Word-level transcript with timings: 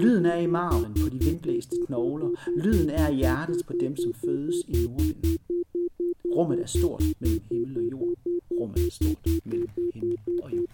Lyden 0.00 0.26
er 0.26 0.36
i 0.36 0.46
marven 0.46 0.94
på 0.94 1.08
de 1.08 1.24
vindblæste 1.24 1.76
knogler. 1.86 2.28
Lyden 2.56 2.90
er 2.90 3.08
i 3.08 3.14
hjertet 3.14 3.66
på 3.66 3.72
dem, 3.80 3.96
som 3.96 4.14
fødes 4.14 4.54
i 4.68 4.86
nordvinden. 4.86 5.38
Rummet 6.36 6.60
er 6.60 6.66
stort 6.66 7.02
mellem 7.20 7.40
himmel 7.50 7.76
og 7.76 7.90
jord. 7.90 8.16
Rummet 8.60 8.86
er 8.86 8.90
stort 8.90 9.18
mellem 9.44 9.68
himmel 9.94 10.18
og 10.42 10.50
jord. 10.56 10.68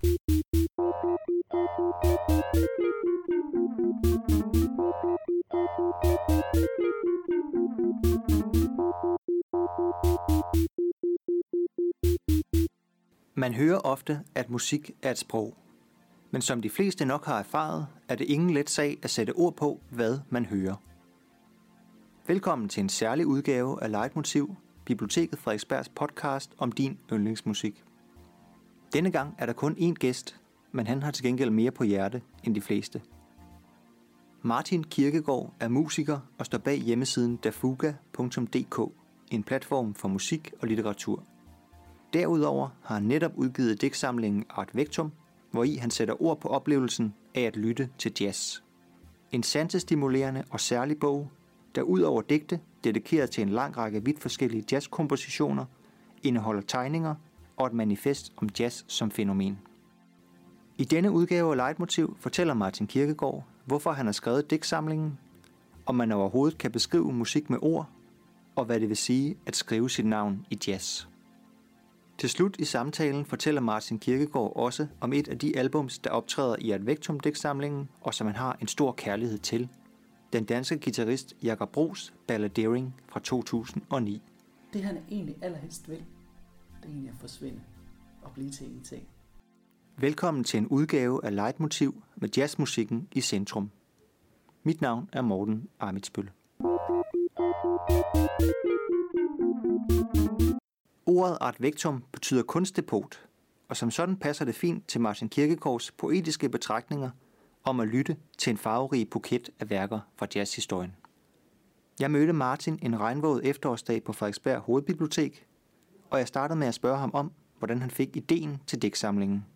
Man 13.35 13.54
hører 13.54 13.79
ofte, 13.79 14.21
at 14.35 14.51
musik 14.51 14.91
er 15.03 15.11
et 15.11 15.19
sprog. 15.19 15.54
Men 16.34 16.42
som 16.42 16.62
de 16.62 16.70
fleste 16.70 17.05
nok 17.05 17.24
har 17.24 17.38
erfaret, 17.38 17.87
er 18.09 18.14
det 18.14 18.24
ingen 18.24 18.50
let 18.50 18.70
sag 18.70 18.98
at 19.02 19.10
sætte 19.10 19.32
ord 19.32 19.56
på, 19.56 19.80
hvad 19.90 20.18
man 20.28 20.46
hører. 20.46 20.74
Velkommen 22.26 22.68
til 22.68 22.80
en 22.80 22.88
særlig 22.88 23.26
udgave 23.26 23.82
af 23.82 23.90
Leitmotiv, 23.90 24.54
Biblioteket 24.84 25.38
Frederiksbergs 25.38 25.88
podcast 25.88 26.52
om 26.59 26.73
din 26.73 26.98
yndlingsmusik. 27.12 27.84
Denne 28.92 29.10
gang 29.10 29.34
er 29.38 29.46
der 29.46 29.52
kun 29.52 29.76
én 29.78 29.92
gæst, 29.95 30.40
men 30.73 30.86
han 30.86 31.02
har 31.02 31.10
til 31.10 31.24
gengæld 31.24 31.50
mere 31.50 31.70
på 31.70 31.84
hjerte 31.84 32.23
end 32.45 32.54
de 32.54 32.60
fleste. 32.60 33.02
Martin 34.42 34.84
Kirkegaard 34.84 35.54
er 35.60 35.68
musiker 35.68 36.20
og 36.38 36.46
står 36.46 36.59
bag 36.59 36.78
hjemmesiden 36.78 37.37
dafuga.dk, 37.37 38.92
en 39.30 39.42
platform 39.42 39.95
for 39.95 40.09
musik 40.09 40.52
og 40.62 40.68
litteratur. 40.68 41.24
Derudover 42.12 42.68
har 42.82 42.95
han 42.95 43.04
netop 43.04 43.32
udgivet 43.37 43.80
digtsamlingen 43.80 44.45
Art 44.51 44.76
Vectum, 44.76 45.12
hvor 45.54 45.64
i 45.64 45.74
han 45.74 45.90
sætter 45.90 46.22
ord 46.22 46.40
på 46.40 46.48
oplevelsen 46.48 47.14
af 47.34 47.40
at 47.40 47.56
lytte 47.56 47.88
til 47.98 48.12
jazz. 48.20 48.58
En 49.32 49.42
sansestimulerende 49.42 50.45
og 50.50 50.60
særlig 50.60 50.98
bog, 50.98 51.30
der 51.74 51.82
ud 51.82 52.01
over 52.01 52.23
digte, 52.23 52.60
dedikeret 52.84 53.30
til 53.30 53.42
en 53.42 53.48
lang 53.48 53.76
række 53.76 54.04
vidt 54.04 54.20
forskellige 54.20 54.64
jazzkompositioner, 54.73 55.64
indeholder 56.23 56.62
tegninger 56.62 57.14
og 57.56 57.66
et 57.66 57.73
manifest 57.73 58.32
om 58.37 58.48
jazz 58.59 58.84
som 58.87 59.10
fænomen. 59.10 59.59
I 60.79 60.84
denne 60.84 61.10
udgave 61.10 61.51
af 61.51 61.57
Leitmotiv 61.57 62.16
fortæller 62.20 62.54
Martin 62.54 62.86
Kirkegaard, 62.86 63.45
hvorfor 63.64 63.92
han 63.92 64.07
har 64.07 64.12
skrevet 64.12 64.51
digtsamlingen, 64.51 65.19
om 65.86 65.95
man 65.95 66.12
overhovedet 66.12 66.59
kan 66.59 66.73
beskrive 66.73 67.12
musik 67.12 67.51
med 67.51 67.59
ord, 67.62 67.89
og 68.57 68.64
hvad 68.64 68.81
det 68.81 68.89
vil 68.89 68.97
sige 68.97 69.36
at 69.47 69.57
skrive 69.57 69.91
sit 69.91 70.07
navn 70.07 70.47
i 70.51 70.59
jazz. 70.69 71.07
Til 72.19 72.31
slut 72.31 72.57
i 72.59 72.65
samtalen 72.65 73.25
fortæller 73.25 73.61
Martin 73.61 73.98
Kirkegaard 73.98 74.53
også 74.57 74.87
om 75.01 75.12
et 75.12 75.29
af 75.29 75.39
de 75.39 75.59
albums, 75.59 75.98
der 75.98 76.11
optræder 76.11 76.57
i 76.59 76.70
Advectum 76.70 77.20
digtsamlingen, 77.20 77.89
og 78.01 78.15
som 78.15 78.27
han 78.27 78.37
har 78.37 78.57
en 78.61 78.69
stor 78.69 78.93
kærlighed 78.93 79.39
til. 79.39 79.69
Den 80.33 80.45
danske 80.45 80.79
guitarist 80.79 81.37
Jakob 81.42 81.73
Bros 81.73 82.15
Balladeering 82.27 82.95
fra 83.09 83.20
2009. 83.20 84.23
Det 84.73 84.85
han 84.85 84.98
egentlig 85.11 85.37
allerhelst 85.42 85.89
vil, 85.89 85.97
det 85.97 86.05
er 86.83 86.89
egentlig 86.89 87.11
at 87.11 87.17
forsvinde 87.20 87.61
og 88.23 88.31
blive 88.35 88.51
til 88.51 88.67
ingenting. 88.67 89.03
Velkommen 89.97 90.45
til 90.45 90.59
en 90.59 90.67
udgave 90.67 91.25
af 91.25 91.35
Leitmotiv 91.35 92.03
med 92.17 92.29
jazzmusikken 92.37 93.09
i 93.12 93.20
centrum. 93.20 93.70
Mit 94.62 94.81
navn 94.81 95.09
er 95.12 95.23
Morten 95.23 95.69
Armitsbøl. 95.81 96.31
Ordet 101.07 101.39
art 101.41 101.63
vectum 101.63 102.05
betyder 102.13 102.43
kunstdepot, 102.43 103.27
og 103.69 103.77
som 103.77 103.91
sådan 103.91 104.17
passer 104.17 104.45
det 104.45 104.55
fint 104.55 104.89
til 104.89 105.01
Martin 105.01 105.29
Kirkegaards 105.29 105.91
poetiske 105.91 106.49
betragtninger 106.49 107.11
om 107.65 107.81
at 107.81 107.89
lytte 107.89 108.17
til 108.39 108.51
en 108.51 108.57
farverig 108.57 109.11
buket 109.11 109.51
af 109.61 109.71
værker 109.71 110.01
fra 110.17 110.27
jazzhistorien. 110.35 110.97
Jeg 112.01 112.11
mødte 112.11 112.33
Martin 112.33 112.79
en 112.83 113.01
regnvåd 113.01 113.41
efterårsdag 113.45 114.05
på 114.05 114.13
Frederiksberg 114.13 114.59
Hovedbibliotek, 114.59 115.47
og 116.11 116.19
jeg 116.19 116.29
startede 116.29 116.59
med 116.59 116.67
at 116.67 116.75
spørge 116.75 116.98
ham 116.98 117.11
om, 117.14 117.33
hvordan 117.59 117.81
han 117.81 117.91
fik 117.91 118.17
ideen 118.17 118.61
til 118.67 118.83
digtsamlingen. 118.83 119.47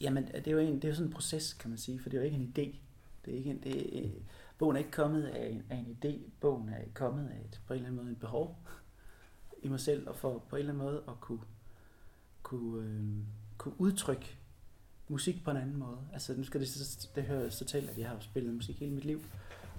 Jamen, 0.00 0.26
det 0.26 0.46
er 0.46 0.52
jo, 0.52 0.58
en, 0.58 0.74
det 0.74 0.84
er 0.84 0.88
jo 0.88 0.94
sådan 0.94 1.08
en 1.08 1.12
proces, 1.12 1.52
kan 1.52 1.70
man 1.70 1.78
sige, 1.78 2.00
for 2.00 2.08
det 2.08 2.16
er 2.16 2.20
jo 2.20 2.24
ikke 2.24 2.36
en 2.36 2.54
idé. 2.58 2.76
Det 3.24 3.34
er 3.34 3.38
ikke 3.38 3.50
en, 3.50 3.62
det 3.62 4.04
er, 4.04 4.10
bogen 4.58 4.76
er 4.76 4.78
ikke 4.78 4.90
kommet 4.90 5.24
af 5.24 5.48
en, 5.48 5.62
af 5.70 5.76
en 5.76 5.98
idé, 6.04 6.30
bogen 6.40 6.68
er 6.68 6.78
kommet 6.94 7.28
af 7.28 7.44
et, 7.44 7.60
på 7.66 7.72
en 7.72 7.76
eller 7.76 7.88
anden 7.88 8.02
måde 8.02 8.12
et 8.12 8.20
behov 8.20 8.58
i 9.62 9.68
mig 9.68 9.80
selv, 9.80 10.08
og 10.08 10.16
for 10.16 10.42
på 10.48 10.56
en 10.56 10.60
eller 10.60 10.72
anden 10.72 10.84
måde 10.84 11.02
at 11.08 11.20
kunne, 11.20 11.40
kunne, 12.42 12.86
øh, 12.86 13.02
kunne 13.58 13.80
udtrykke 13.80 14.38
musik 15.08 15.44
på 15.44 15.50
en 15.50 15.56
anden 15.56 15.76
måde. 15.76 15.98
Altså 16.12 16.34
nu 16.36 16.44
skal 16.44 16.60
det, 16.60 17.08
det 17.14 17.24
høre 17.24 17.50
så 17.50 17.64
til, 17.64 17.88
at 17.88 17.98
jeg 17.98 18.08
har 18.08 18.16
spillet 18.20 18.54
musik 18.54 18.80
hele 18.80 18.92
mit 18.92 19.04
liv, 19.04 19.20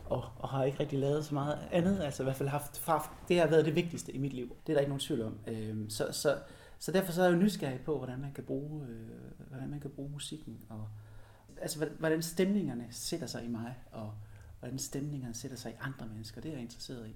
og, 0.06 0.24
og 0.36 0.50
har 0.50 0.64
ikke 0.64 0.80
rigtig 0.80 1.00
lavet 1.00 1.26
så 1.26 1.34
meget 1.34 1.60
andet, 1.72 2.00
altså 2.00 2.24
i 2.24 2.26
hvert 2.26 2.36
fald 2.36 2.50
haft, 2.50 2.86
haft 2.86 3.12
det 3.28 3.40
har 3.40 3.48
været 3.48 3.66
det 3.66 3.76
vigtigste 3.76 4.12
i 4.12 4.18
mit 4.18 4.34
liv. 4.34 4.56
Det 4.68 4.74
er 4.74 4.76
der 4.76 4.80
ikke 4.80 4.90
nogen 4.90 5.00
tvivl 5.00 5.22
om. 5.22 5.40
Øh, 5.48 5.90
så, 5.90 6.08
så, 6.12 6.38
så 6.80 6.92
derfor 6.92 7.12
så 7.12 7.22
er 7.22 7.26
jeg 7.26 7.34
jo 7.34 7.40
nysgerrig 7.40 7.82
på, 7.86 7.98
hvordan 7.98 8.22
man 8.22 8.34
kan 8.34 8.44
bruge, 8.44 8.88
øh, 8.88 9.48
hvordan 9.48 9.70
man 9.70 9.80
kan 9.80 9.90
bruge 9.90 10.10
musikken, 10.10 10.64
og 10.70 10.88
altså 11.62 11.90
hvordan 12.00 12.22
stemningerne 12.22 12.88
sætter 12.90 13.28
sig 13.28 13.46
i 13.46 13.48
mig, 13.48 13.76
og 13.92 14.14
hvordan 14.60 14.80
stemningerne 14.80 15.34
sætter 15.34 15.58
sig 15.58 15.72
i 15.72 15.76
andre 15.82 16.08
mennesker, 16.08 16.42
det 16.42 16.50
er 16.50 16.54
jeg 16.54 16.62
interesseret 16.62 17.08
i. 17.08 17.16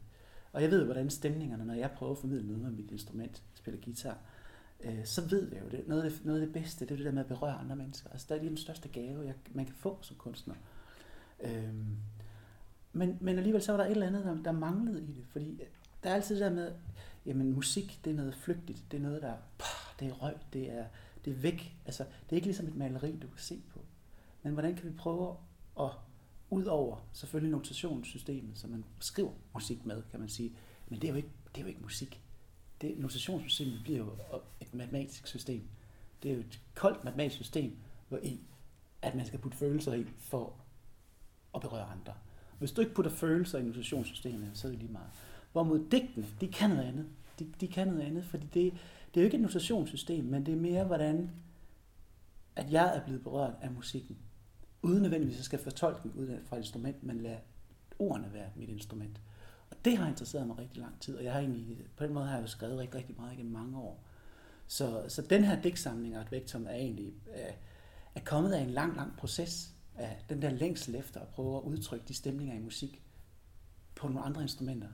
Og 0.57 0.63
jeg 0.63 0.71
ved, 0.71 0.83
hvordan 0.83 1.09
stemningerne, 1.09 1.65
når 1.65 1.73
jeg 1.73 1.91
prøver 1.91 2.11
at 2.11 2.17
formidle 2.17 2.47
noget 2.47 2.61
med 2.61 2.71
mit 2.71 2.91
instrument, 2.91 3.43
spiller 3.53 3.81
guitar, 3.81 4.17
øh, 4.79 5.05
så 5.05 5.21
ved 5.21 5.51
jeg 5.53 5.61
jo, 5.63 5.69
det 5.69 5.87
noget 5.87 6.03
af 6.03 6.11
det, 6.11 6.25
noget 6.25 6.41
af 6.41 6.47
det 6.47 6.53
bedste, 6.53 6.85
det 6.85 6.91
er 6.91 6.95
det 6.95 7.05
der 7.05 7.11
med 7.11 7.21
at 7.21 7.27
berøre 7.27 7.53
andre 7.53 7.75
mennesker. 7.75 8.09
Altså, 8.09 8.27
det 8.29 8.37
er 8.37 8.47
den 8.47 8.57
største 8.57 8.89
gave, 8.89 9.25
jeg, 9.25 9.33
man 9.51 9.65
kan 9.65 9.75
få 9.75 9.97
som 10.01 10.15
kunstner. 10.15 10.55
Øhm, 11.39 11.97
men, 12.93 13.17
men 13.21 13.37
alligevel 13.37 13.61
så 13.61 13.71
var 13.71 13.77
der 13.77 13.85
et 13.85 13.91
eller 13.91 14.07
andet, 14.07 14.23
der, 14.25 14.43
der 14.43 14.51
manglede 14.51 15.03
i 15.03 15.11
det, 15.11 15.25
fordi 15.29 15.61
der 16.03 16.09
er 16.09 16.15
altid 16.15 16.35
det 16.35 16.43
der 16.43 16.55
med, 16.55 16.71
jamen 17.25 17.53
musik, 17.53 17.99
det 18.05 18.11
er 18.11 18.15
noget 18.15 18.35
flygtigt, 18.35 18.83
det 18.91 18.97
er 18.97 19.01
noget, 19.01 19.21
der, 19.21 19.33
pah, 19.57 19.99
det 19.99 20.07
er 20.07 20.13
røg, 20.13 20.35
det 20.53 20.71
er, 20.71 20.85
det 21.25 21.33
er 21.33 21.37
væk. 21.37 21.75
Altså, 21.85 22.03
det 22.03 22.31
er 22.31 22.35
ikke 22.35 22.47
ligesom 22.47 22.67
et 22.67 22.75
maleri, 22.75 23.11
du 23.11 23.27
kan 23.27 23.39
se 23.39 23.61
på. 23.73 23.79
Men 24.43 24.53
hvordan 24.53 24.75
kan 24.75 24.89
vi 24.89 24.95
prøve 24.95 25.35
at 25.79 25.89
Udover 26.49 26.97
selvfølgelig 27.13 27.51
notationssystemet, 27.51 28.57
som 28.57 28.69
man 28.69 28.85
skriver 28.99 29.31
musik 29.53 29.85
med, 29.85 30.03
kan 30.11 30.19
man 30.19 30.29
sige. 30.29 30.53
Men 30.87 31.01
det 31.01 31.07
er 31.07 31.11
jo 31.11 31.17
ikke, 31.17 31.29
det 31.47 31.57
er 31.57 31.61
jo 31.61 31.67
ikke 31.67 31.81
musik. 31.81 32.21
Det, 32.81 32.99
notationssystemet 32.99 33.79
bliver 33.83 33.99
jo 33.99 34.11
et 34.61 34.73
matematisk 34.73 35.27
system. 35.27 35.67
Det 36.23 36.31
er 36.31 36.35
jo 36.35 36.39
et 36.39 36.61
koldt 36.75 37.03
matematisk 37.03 37.35
system, 37.35 37.77
hvor 38.09 38.17
i, 38.17 38.39
at 39.01 39.15
man 39.15 39.25
skal 39.25 39.39
putte 39.39 39.57
følelser 39.57 39.93
i 39.93 40.05
for 40.17 40.53
at 41.55 41.61
berøre 41.61 41.85
andre. 41.85 42.13
Hvis 42.59 42.71
du 42.71 42.81
ikke 42.81 42.93
putter 42.93 43.11
følelser 43.11 43.59
i 43.59 43.63
notationssystemet, 43.63 44.51
så 44.53 44.67
er 44.67 44.71
det 44.71 44.79
lige 44.79 44.91
meget. 44.91 45.09
Hvorimod 45.51 45.89
digtene, 45.91 46.27
de 46.41 46.47
kan 46.47 46.69
noget 46.69 46.83
andet. 46.83 47.07
De, 47.39 47.51
de 47.61 47.67
kan 47.67 47.87
noget 47.87 48.01
andet, 48.01 48.25
fordi 48.25 48.45
det, 48.45 48.73
det 49.13 49.19
er 49.19 49.21
jo 49.21 49.25
ikke 49.25 49.35
et 49.35 49.41
notationssystem, 49.41 50.25
men 50.25 50.45
det 50.45 50.53
er 50.53 50.57
mere, 50.57 50.83
hvordan 50.83 51.31
at 52.55 52.71
jeg 52.71 52.97
er 52.97 53.03
blevet 53.03 53.23
berørt 53.23 53.53
af 53.61 53.71
musikken 53.71 54.17
uden 54.81 55.01
nødvendigvis 55.01 55.39
at 55.39 55.45
skal 55.45 55.59
fortolke 55.59 55.99
den 56.03 56.11
ud 56.11 56.39
fra 56.45 56.55
et 56.55 56.59
instrument, 56.59 57.03
men 57.03 57.21
lade 57.21 57.39
ordene 57.99 58.33
være 58.33 58.49
mit 58.55 58.69
instrument. 58.69 59.21
Og 59.69 59.77
det 59.85 59.97
har 59.97 60.07
interesseret 60.07 60.47
mig 60.47 60.57
rigtig 60.57 60.77
lang 60.77 60.99
tid, 60.99 61.15
og 61.17 61.23
jeg 61.23 61.33
har 61.33 61.39
egentlig, 61.39 61.77
på 61.97 62.03
den 62.03 62.13
måde 62.13 62.25
har 62.25 62.35
jeg 62.35 62.41
jo 62.41 62.47
skrevet 62.47 62.77
rigtig, 62.77 62.95
rigtig 62.95 63.15
meget 63.17 63.33
igennem 63.33 63.53
mange 63.53 63.77
år. 63.77 64.03
Så, 64.67 65.05
så 65.07 65.21
den 65.21 65.43
her 65.43 65.61
digtsamling 65.61 66.15
Art 66.15 66.31
Vektum 66.31 66.65
er 66.65 66.75
egentlig 66.75 67.13
er, 67.27 67.51
er 68.15 68.19
kommet 68.19 68.53
af 68.53 68.61
en 68.61 68.69
lang, 68.69 68.95
lang 68.95 69.17
proces 69.17 69.73
af 69.95 70.17
den 70.29 70.41
der 70.41 70.49
længsel 70.49 70.95
efter 70.95 71.19
at 71.19 71.27
prøve 71.27 71.57
at 71.57 71.61
udtrykke 71.61 72.05
de 72.07 72.13
stemninger 72.13 72.55
i 72.55 72.59
musik 72.59 73.01
på 73.95 74.07
nogle 74.07 74.21
andre 74.21 74.41
instrumenter 74.41 74.87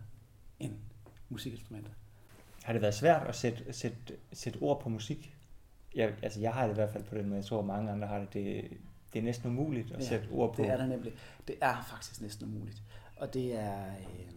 end 0.59 0.73
musikinstrumenter. 1.29 1.91
Har 2.63 2.73
det 2.73 2.81
været 2.81 2.93
svært 2.93 3.27
at 3.27 3.35
sætte, 3.35 3.73
sætte, 3.73 3.97
sætte 4.33 4.57
ord 4.57 4.81
på 4.81 4.89
musik? 4.89 5.37
Jeg, 5.95 6.15
altså 6.21 6.39
jeg 6.39 6.53
har 6.53 6.63
det 6.63 6.73
i 6.73 6.75
hvert 6.75 6.89
fald 6.89 7.03
på 7.03 7.15
den 7.15 7.25
måde, 7.25 7.35
jeg 7.35 7.45
tror 7.45 7.61
mange 7.61 7.91
andre 7.91 8.07
har 8.07 8.19
det. 8.19 8.33
det 8.33 8.77
det 9.13 9.19
er 9.19 9.23
næsten 9.23 9.49
umuligt 9.49 9.91
at 9.91 9.99
ja, 9.99 10.05
sætte 10.05 10.27
ord 10.31 10.55
på. 10.55 10.61
det 10.61 10.71
er 10.71 10.77
der 10.77 10.85
nemlig. 10.85 11.13
Det 11.47 11.55
er 11.61 11.83
faktisk 11.83 12.21
næsten 12.21 12.47
umuligt. 12.47 12.83
Og 13.15 13.33
det 13.33 13.55
er... 13.55 13.87
Øh, 13.87 14.31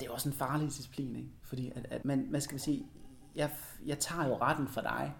det 0.00 0.06
er 0.06 0.10
også 0.10 0.28
en 0.28 0.34
farlig 0.34 0.66
disciplin, 0.66 1.16
ikke? 1.16 1.28
Fordi 1.42 1.72
at, 1.74 1.86
at 1.90 2.04
man, 2.04 2.26
man 2.30 2.40
skal 2.40 2.60
sige, 2.60 2.86
jeg, 3.34 3.50
jeg 3.86 3.98
tager 3.98 4.26
jo 4.26 4.36
retten 4.36 4.68
for 4.68 4.80
dig, 4.80 5.12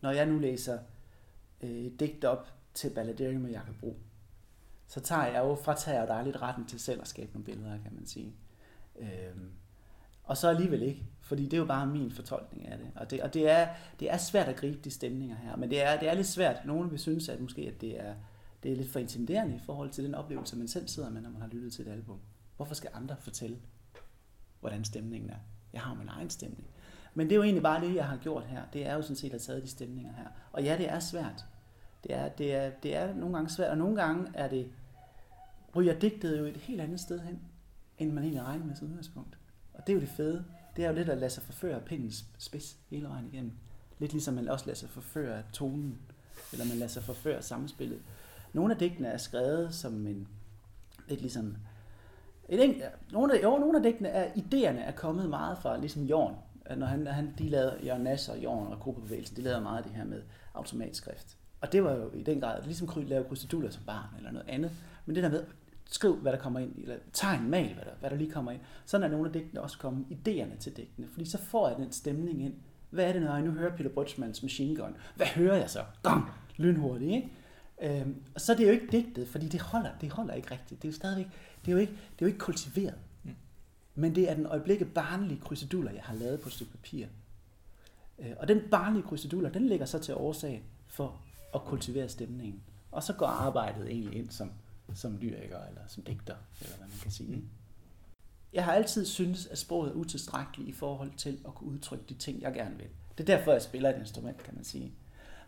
når 0.00 0.10
jeg 0.10 0.26
nu 0.26 0.38
læser 0.38 0.78
øh, 1.60 1.90
digt 2.00 2.24
op 2.24 2.52
til 2.74 2.90
Balladering 2.90 3.42
med 3.42 3.50
Jakob 3.50 3.74
Bro. 3.80 3.96
Så 4.86 5.00
tager 5.00 5.26
jeg 5.26 5.38
jo, 5.38 5.54
fratager 5.54 5.98
jeg 5.98 6.08
dig 6.08 6.24
lidt 6.24 6.42
retten 6.42 6.66
til 6.66 6.80
selv 6.80 7.00
at 7.00 7.08
skabe 7.08 7.32
nogle 7.32 7.44
billeder, 7.44 7.82
kan 7.82 7.94
man 7.94 8.06
sige. 8.06 8.34
Øh, 8.98 9.36
og 10.30 10.36
så 10.36 10.48
alligevel 10.48 10.82
ikke, 10.82 11.06
fordi 11.20 11.44
det 11.44 11.52
er 11.52 11.58
jo 11.58 11.64
bare 11.64 11.86
min 11.86 12.10
fortolkning 12.10 12.68
af 12.68 12.78
det. 12.78 12.90
Og 12.96 13.10
det, 13.10 13.22
og 13.22 13.34
det, 13.34 13.50
er, 13.50 13.68
det 14.00 14.12
er 14.12 14.16
svært 14.16 14.48
at 14.48 14.56
gribe 14.56 14.78
de 14.84 14.90
stemninger 14.90 15.36
her, 15.36 15.56
men 15.56 15.70
det 15.70 15.82
er, 15.82 16.00
det 16.00 16.08
er 16.08 16.14
lidt 16.14 16.26
svært. 16.26 16.66
Nogle 16.66 16.90
vil 16.90 16.98
synes, 16.98 17.28
at 17.28 17.40
måske 17.40 17.62
at 17.62 17.80
det 17.80 18.00
er, 18.00 18.14
det 18.62 18.72
er 18.72 18.76
lidt 18.76 18.90
for 18.90 18.98
intimiderende 18.98 19.56
i 19.56 19.58
forhold 19.58 19.90
til 19.90 20.04
den 20.04 20.14
oplevelse, 20.14 20.56
man 20.56 20.68
selv 20.68 20.88
sidder 20.88 21.10
med, 21.10 21.20
når 21.20 21.30
man 21.30 21.40
har 21.40 21.48
lyttet 21.48 21.72
til 21.72 21.86
et 21.86 21.92
album. 21.92 22.18
Hvorfor 22.56 22.74
skal 22.74 22.90
andre 22.94 23.16
fortælle, 23.20 23.58
hvordan 24.60 24.84
stemningen 24.84 25.30
er? 25.30 25.36
Jeg 25.72 25.80
har 25.80 25.94
min 25.94 26.08
egen 26.08 26.30
stemning. 26.30 26.66
Men 27.14 27.26
det 27.26 27.32
er 27.32 27.36
jo 27.36 27.42
egentlig 27.42 27.62
bare 27.62 27.86
det, 27.86 27.94
jeg 27.94 28.06
har 28.06 28.16
gjort 28.16 28.44
her. 28.44 28.62
Det 28.72 28.86
er 28.86 28.94
jo 28.94 29.02
sådan 29.02 29.16
set 29.16 29.26
at 29.26 29.32
have 29.32 29.38
taget 29.38 29.62
de 29.62 29.68
stemninger 29.68 30.12
her. 30.12 30.26
Og 30.52 30.62
ja, 30.62 30.76
det 30.78 30.90
er 30.90 31.00
svært. 31.00 31.44
Det 32.04 32.14
er, 32.14 32.28
det 32.28 32.54
er, 32.54 32.70
det 32.70 32.96
er 32.96 33.14
nogle 33.14 33.34
gange 33.34 33.50
svært, 33.50 33.70
og 33.70 33.78
nogle 33.78 34.02
gange 34.02 34.26
er 34.34 34.48
det, 34.48 34.70
ryger 35.76 35.98
digtet 35.98 36.38
jo 36.38 36.44
et 36.44 36.56
helt 36.56 36.80
andet 36.80 37.00
sted 37.00 37.20
hen, 37.20 37.40
end 37.98 38.12
man 38.12 38.24
egentlig 38.24 38.42
regner 38.42 38.64
med 38.64 38.76
som 38.76 38.88
udgangspunkt. 38.88 39.39
Og 39.80 39.86
det 39.86 39.92
er 39.92 39.94
jo 39.94 40.00
det 40.00 40.08
fede. 40.08 40.44
Det 40.76 40.84
er 40.84 40.88
jo 40.88 40.94
lidt 40.94 41.08
at 41.08 41.18
lade 41.18 41.30
sig 41.30 41.42
forføre 41.42 41.74
af 41.74 41.82
pindens 41.82 42.24
spids 42.38 42.76
hele 42.90 43.08
vejen 43.08 43.26
igennem. 43.32 43.52
Lidt 43.98 44.12
ligesom 44.12 44.34
man 44.34 44.48
også 44.48 44.66
lader 44.66 44.76
sig 44.76 44.90
forføre 44.90 45.38
af 45.38 45.42
tonen, 45.52 45.98
eller 46.52 46.64
man 46.64 46.76
lader 46.76 46.88
sig 46.88 47.02
forføre 47.02 47.36
af 47.36 47.44
samspillet. 47.44 48.00
Nogle 48.52 48.74
af 48.74 48.78
digtene 48.78 49.08
er 49.08 49.16
skrevet 49.16 49.74
som 49.74 50.06
en, 50.06 50.28
lidt 51.08 51.20
ligesom, 51.20 51.56
et 52.48 52.64
enkelt, 52.64 52.84
nogle, 53.12 53.38
af, 53.38 53.42
jo, 53.42 53.58
nogle 53.58 53.76
af 53.76 53.82
digtene 53.82 54.08
er, 54.08 54.32
idéerne 54.32 54.80
er 54.80 54.92
kommet 54.92 55.30
meget 55.30 55.58
fra 55.58 55.76
ligesom 55.76 56.02
Jorn. 56.02 56.34
Når 56.76 56.86
han, 56.86 57.06
han, 57.06 57.34
de 57.38 57.48
lavede, 57.48 57.78
Jørgen 57.84 58.02
Nass 58.02 58.28
og 58.28 58.38
Jorn 58.38 58.72
og 58.72 58.80
gruppebevægelsen, 58.80 59.36
de 59.36 59.42
lavede 59.42 59.60
meget 59.60 59.78
af 59.78 59.84
det 59.84 59.92
her 59.92 60.04
med 60.04 60.22
automatskrift. 60.54 61.36
Og 61.60 61.72
det 61.72 61.84
var 61.84 61.92
jo 61.92 62.10
i 62.14 62.22
den 62.22 62.40
grad, 62.40 62.62
ligesom 62.62 62.88
at 62.96 63.04
lave 63.04 63.36
som 63.70 63.82
barn 63.86 64.16
eller 64.16 64.30
noget 64.30 64.48
andet. 64.48 64.70
Men 65.06 65.14
det 65.16 65.22
der 65.22 65.30
med, 65.30 65.44
skriv 65.90 66.16
hvad 66.16 66.32
der 66.32 66.38
kommer 66.38 66.60
ind, 66.60 66.74
eller 66.78 66.96
tegn, 67.12 67.50
mal 67.50 67.74
hvad 67.74 67.84
der, 67.84 67.90
hvad 68.00 68.10
der 68.10 68.16
lige 68.16 68.30
kommer 68.30 68.50
ind. 68.50 68.60
Sådan 68.86 69.04
er 69.04 69.08
nogle 69.08 69.26
af 69.26 69.32
digtene 69.32 69.60
også 69.60 69.78
kommet, 69.78 70.06
idéerne 70.10 70.58
til 70.58 70.76
digtene. 70.76 71.08
Fordi 71.12 71.24
så 71.24 71.38
får 71.38 71.68
jeg 71.68 71.76
den 71.76 71.92
stemning 71.92 72.44
ind. 72.44 72.54
Hvad 72.90 73.08
er 73.08 73.12
det, 73.12 73.22
når 73.22 73.34
jeg 73.34 73.42
nu 73.42 73.50
hører 73.50 73.76
Peter 73.76 73.90
Brødsmans 73.90 74.42
Machine 74.42 74.76
Gun? 74.76 74.96
Hvad 75.16 75.26
hører 75.26 75.56
jeg 75.56 75.70
så? 75.70 75.84
Gong! 76.02 76.24
Lynhurtigt, 76.56 77.10
ikke? 77.12 77.30
Øhm, 77.82 78.22
og 78.34 78.40
så 78.40 78.52
er 78.52 78.56
det 78.56 78.66
jo 78.66 78.70
ikke 78.70 78.86
digtet, 78.92 79.28
fordi 79.28 79.48
det 79.48 79.60
holder, 79.60 79.90
det 80.00 80.12
holder 80.12 80.34
ikke 80.34 80.50
rigtigt. 80.50 80.82
Det 80.82 80.88
er 80.88 80.92
jo 80.92 80.96
stadigvæk, 80.96 81.26
det 81.64 81.68
er 81.68 81.72
jo 81.72 81.78
ikke, 81.78 81.92
det 81.92 82.22
er 82.22 82.22
jo 82.22 82.26
ikke 82.26 82.38
kultiveret. 82.38 82.98
Mm. 83.24 83.34
Men 83.94 84.14
det 84.14 84.30
er 84.30 84.34
den 84.34 84.46
øjeblikke 84.46 84.84
barnlige 84.84 85.40
krydseduller, 85.40 85.92
jeg 85.92 86.02
har 86.02 86.14
lavet 86.14 86.40
på 86.40 86.48
et 86.48 86.52
stykke 86.52 86.72
papir. 86.72 87.06
Øh, 88.18 88.32
og 88.36 88.48
den 88.48 88.60
barnlige 88.70 89.02
krydseduller, 89.02 89.50
den 89.50 89.66
ligger 89.66 89.86
så 89.86 89.98
til 89.98 90.14
årsag 90.14 90.64
for 90.86 91.20
at 91.54 91.60
kultivere 91.64 92.08
stemningen. 92.08 92.62
Og 92.92 93.02
så 93.02 93.12
går 93.12 93.26
arbejdet 93.26 93.90
egentlig 93.90 94.18
ind 94.18 94.30
som, 94.30 94.52
som 94.94 95.16
lyriker 95.16 95.58
eller 95.68 95.82
som 95.86 96.02
digter, 96.02 96.36
eller 96.60 96.76
hvad 96.76 96.86
man 96.86 96.98
kan 97.02 97.10
sige. 97.10 97.44
Jeg 98.52 98.64
har 98.64 98.72
altid 98.72 99.06
syntes, 99.06 99.46
at 99.46 99.58
sproget 99.58 99.90
er 99.90 99.94
utilstrækkeligt 99.94 100.68
i 100.68 100.72
forhold 100.72 101.12
til 101.16 101.40
at 101.46 101.54
kunne 101.54 101.70
udtrykke 101.70 102.04
de 102.08 102.14
ting, 102.14 102.42
jeg 102.42 102.54
gerne 102.54 102.76
vil. 102.76 102.88
Det 103.18 103.30
er 103.30 103.36
derfor, 103.36 103.52
jeg 103.52 103.62
spiller 103.62 103.90
et 103.90 104.00
instrument, 104.00 104.42
kan 104.42 104.54
man 104.54 104.64
sige. 104.64 104.92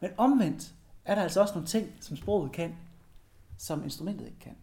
Men 0.01 0.11
omvendt 0.17 0.75
er 1.05 1.15
der 1.15 1.23
altså 1.23 1.41
også 1.41 1.55
nogle 1.55 1.69
ting, 1.69 1.93
som 2.01 2.17
sproget 2.17 2.53
kan, 2.53 2.77
som 3.59 3.85
instrumentet 3.85 4.27
ikke 4.27 4.39
kan. 4.39 4.57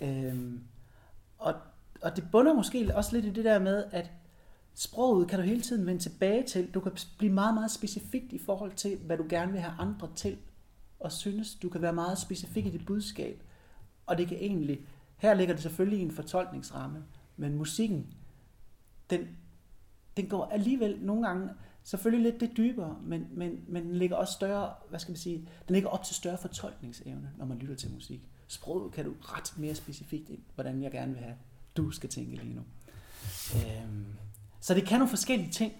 Øhm, 0.00 0.64
og, 1.38 1.54
og 2.02 2.16
det 2.16 2.24
bunder 2.32 2.54
måske 2.54 2.96
også 2.96 3.12
lidt 3.12 3.24
i 3.24 3.30
det 3.30 3.44
der 3.44 3.58
med, 3.58 3.84
at 3.90 4.10
sproget 4.74 5.28
kan 5.28 5.38
du 5.38 5.44
hele 5.44 5.60
tiden 5.60 5.86
vende 5.86 6.02
tilbage 6.02 6.46
til. 6.46 6.70
Du 6.70 6.80
kan 6.80 6.92
blive 7.18 7.32
meget, 7.32 7.54
meget 7.54 7.70
specifikt 7.70 8.32
i 8.32 8.38
forhold 8.38 8.72
til, 8.72 8.96
hvad 8.96 9.16
du 9.16 9.26
gerne 9.28 9.52
vil 9.52 9.60
have 9.60 9.74
andre 9.78 10.10
til 10.16 10.38
og 11.04 11.12
synes. 11.12 11.54
Du 11.54 11.68
kan 11.68 11.82
være 11.82 11.92
meget 11.92 12.18
specifik 12.18 12.66
i 12.66 12.70
dit 12.70 12.86
budskab. 12.86 13.42
Og 14.06 14.18
det 14.18 14.28
kan 14.28 14.36
egentlig, 14.36 14.80
her 15.16 15.34
ligger 15.34 15.54
det 15.54 15.62
selvfølgelig 15.62 15.98
i 15.98 16.02
en 16.02 16.10
fortolkningsramme, 16.10 17.04
men 17.36 17.54
musikken, 17.54 18.06
den, 19.10 19.28
den 20.16 20.28
går 20.28 20.44
alligevel 20.44 20.98
nogle 21.00 21.26
gange, 21.26 21.50
selvfølgelig 21.82 22.32
lidt 22.32 22.40
det 22.40 22.56
dybere, 22.56 22.96
men, 23.02 23.26
men, 23.30 23.64
men 23.68 23.84
den 23.84 23.96
ligger 23.96 24.16
også 24.16 24.32
større, 24.32 24.74
hvad 24.88 24.98
skal 24.98 25.12
man 25.12 25.18
sige, 25.18 25.48
den 25.68 25.74
ligger 25.74 25.88
op 25.88 26.04
til 26.04 26.14
større 26.14 26.38
fortolkningsevne, 26.38 27.32
når 27.36 27.46
man 27.46 27.58
lytter 27.58 27.76
til 27.76 27.92
musik. 27.92 28.28
Sproget 28.46 28.92
kan 28.92 29.04
du 29.04 29.14
ret 29.20 29.58
mere 29.58 29.74
specifikt 29.74 30.28
ind, 30.28 30.42
hvordan 30.54 30.82
jeg 30.82 30.90
gerne 30.90 31.12
vil 31.12 31.22
have, 31.22 31.36
du 31.76 31.90
skal 31.90 32.10
tænke 32.10 32.36
lige 32.36 32.54
nu. 32.54 32.62
Øhm, 33.54 34.06
så 34.60 34.74
det 34.74 34.86
kan 34.86 34.98
nogle 34.98 35.10
forskellige 35.10 35.50
ting. 35.50 35.72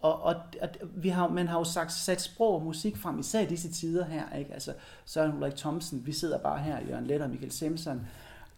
Og, 0.00 0.22
og, 0.22 0.34
og 0.62 0.68
vi 0.94 1.08
har, 1.08 1.28
man 1.28 1.48
har 1.48 1.58
jo 1.58 1.64
sagt, 1.64 1.92
sat 1.92 2.20
sprog 2.20 2.54
og 2.54 2.62
musik 2.62 2.96
frem, 2.96 3.18
især 3.18 3.40
i 3.40 3.46
disse 3.46 3.72
tider 3.72 4.04
her. 4.04 4.36
Ikke? 4.36 4.54
Altså 4.54 4.74
Søren 5.04 5.36
Ulrik 5.36 5.54
Thomsen, 5.56 6.06
vi 6.06 6.12
sidder 6.12 6.38
bare 6.38 6.58
her, 6.58 6.80
Jørgen 6.88 7.06
Let 7.06 7.22
og 7.22 7.30
Michael 7.30 7.52
Simpson. 7.52 8.06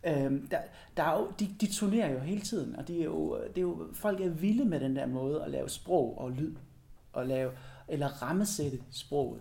Øhm, 0.04 0.48
der, 0.48 0.58
der 0.96 1.02
er 1.02 1.18
jo, 1.18 1.28
de, 1.40 1.48
de 1.60 1.72
turnerer 1.72 2.12
jo 2.12 2.18
hele 2.18 2.40
tiden, 2.40 2.76
og 2.76 2.88
de 2.88 3.00
er 3.00 3.04
jo, 3.04 3.38
det 3.48 3.58
er 3.58 3.62
jo, 3.62 3.86
folk 3.92 4.20
er 4.20 4.28
vilde 4.28 4.64
med 4.64 4.80
den 4.80 4.96
der 4.96 5.06
måde 5.06 5.44
at 5.44 5.50
lave 5.50 5.68
sprog 5.68 6.18
og 6.18 6.30
lyd, 6.30 6.54
og 7.12 7.26
lave, 7.26 7.50
eller 7.88 8.22
rammesætte 8.22 8.78
sproget. 8.90 9.40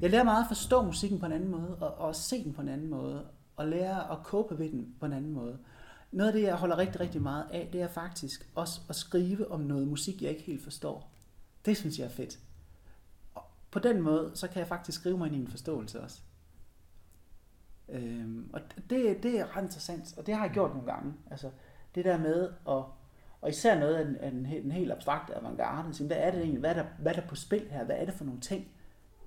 Jeg 0.00 0.10
lærer 0.10 0.24
meget 0.24 0.42
at 0.42 0.48
forstå 0.48 0.82
musikken 0.82 1.18
på 1.18 1.26
en 1.26 1.32
anden 1.32 1.50
måde, 1.50 1.76
og, 1.80 1.94
og 1.94 2.16
se 2.16 2.44
den 2.44 2.52
på 2.52 2.62
en 2.62 2.68
anden 2.68 2.90
måde, 2.90 3.24
og 3.56 3.66
lære 3.66 4.12
at 4.12 4.22
kåbe 4.22 4.58
ved 4.58 4.70
den 4.70 4.94
på 5.00 5.06
en 5.06 5.12
anden 5.12 5.32
måde. 5.32 5.58
Noget 6.12 6.28
af 6.28 6.32
det, 6.32 6.42
jeg 6.42 6.54
holder 6.54 6.78
rigtig, 6.78 7.00
rigtig 7.00 7.22
meget 7.22 7.44
af, 7.52 7.68
det 7.72 7.82
er 7.82 7.88
faktisk 7.88 8.50
også 8.54 8.80
at 8.88 8.96
skrive 8.96 9.50
om 9.50 9.60
noget 9.60 9.88
musik, 9.88 10.22
jeg 10.22 10.30
ikke 10.30 10.42
helt 10.42 10.64
forstår. 10.64 11.10
Det 11.64 11.76
synes 11.76 11.98
jeg 11.98 12.04
er 12.04 12.10
fedt. 12.10 12.38
Og 13.34 13.42
på 13.70 13.78
den 13.78 14.00
måde, 14.00 14.30
så 14.34 14.48
kan 14.48 14.58
jeg 14.58 14.68
faktisk 14.68 15.00
skrive 15.00 15.18
mig 15.18 15.26
ind 15.26 15.36
i 15.36 15.38
en 15.38 15.48
forståelse 15.48 16.00
også. 16.00 16.20
Øhm, 17.88 18.50
og 18.52 18.60
det, 18.90 19.22
det 19.22 19.40
er 19.40 19.56
ret 19.56 19.62
interessant, 19.62 20.18
og 20.18 20.26
det 20.26 20.34
har 20.34 20.44
jeg 20.44 20.52
gjort 20.52 20.70
nogle 20.74 20.92
gange. 20.92 21.14
Altså, 21.30 21.50
det 21.94 22.04
der 22.04 22.18
med 22.18 22.48
at, 22.68 22.84
og 23.40 23.48
især 23.48 23.78
noget 23.78 23.94
af 23.94 24.04
den, 24.04 24.16
af 24.16 24.30
den, 24.30 24.44
den 24.44 24.72
helt 24.72 24.92
abstrakte 24.92 25.34
avantgarde, 25.34 26.04
hvad 26.04 26.16
er 26.16 26.30
det 26.30 26.40
egentlig, 26.40 26.60
hvad 26.60 26.70
er, 26.70 26.74
der, 26.74 26.84
hvad 26.98 27.12
er 27.12 27.20
der 27.20 27.28
på 27.28 27.34
spil 27.34 27.68
her, 27.70 27.84
hvad 27.84 27.96
er 27.96 28.04
det 28.04 28.14
for 28.14 28.24
nogle 28.24 28.40
ting, 28.40 28.68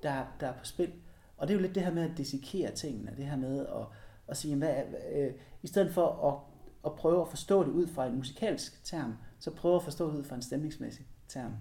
der, 0.04 0.26
der 0.40 0.48
er 0.48 0.54
på 0.54 0.66
spil. 0.66 0.92
Og 1.38 1.48
det 1.48 1.54
er 1.54 1.58
jo 1.58 1.62
lidt 1.62 1.76
det 1.76 1.84
her 1.84 1.94
med 1.94 2.10
at 2.12 2.18
dissekere 2.18 2.72
tingene, 2.72 3.14
det 3.18 3.26
her 3.26 3.38
med 3.38 3.68
at, 3.68 3.86
at 4.28 4.38
sige, 4.38 4.56
hvad, 4.56 4.84
øh, 5.14 5.34
i 5.62 5.68
stedet 5.68 5.94
for 5.94 6.28
at 6.28 6.49
at 6.86 6.96
prøve 6.96 7.22
at 7.22 7.28
forstå 7.28 7.64
det 7.64 7.72
ud 7.72 7.88
fra 7.88 8.08
en 8.08 8.16
musikalsk 8.16 8.84
term, 8.84 9.14
så 9.40 9.52
prøve 9.52 9.76
at 9.76 9.84
forstå 9.84 10.12
det 10.12 10.18
ud 10.18 10.24
fra 10.24 10.36
en 10.36 10.42
stemningsmæssig 10.42 11.06
term. 11.28 11.52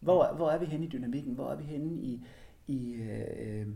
Hvor, 0.00 0.34
hvor 0.36 0.50
er 0.50 0.58
vi 0.58 0.66
henne 0.66 0.86
i 0.86 0.88
dynamikken? 0.88 1.34
Hvor 1.34 1.50
er 1.50 1.56
vi 1.56 1.64
henne 1.64 2.02
i, 2.02 2.24
i, 2.66 2.92
øh, 2.92 3.66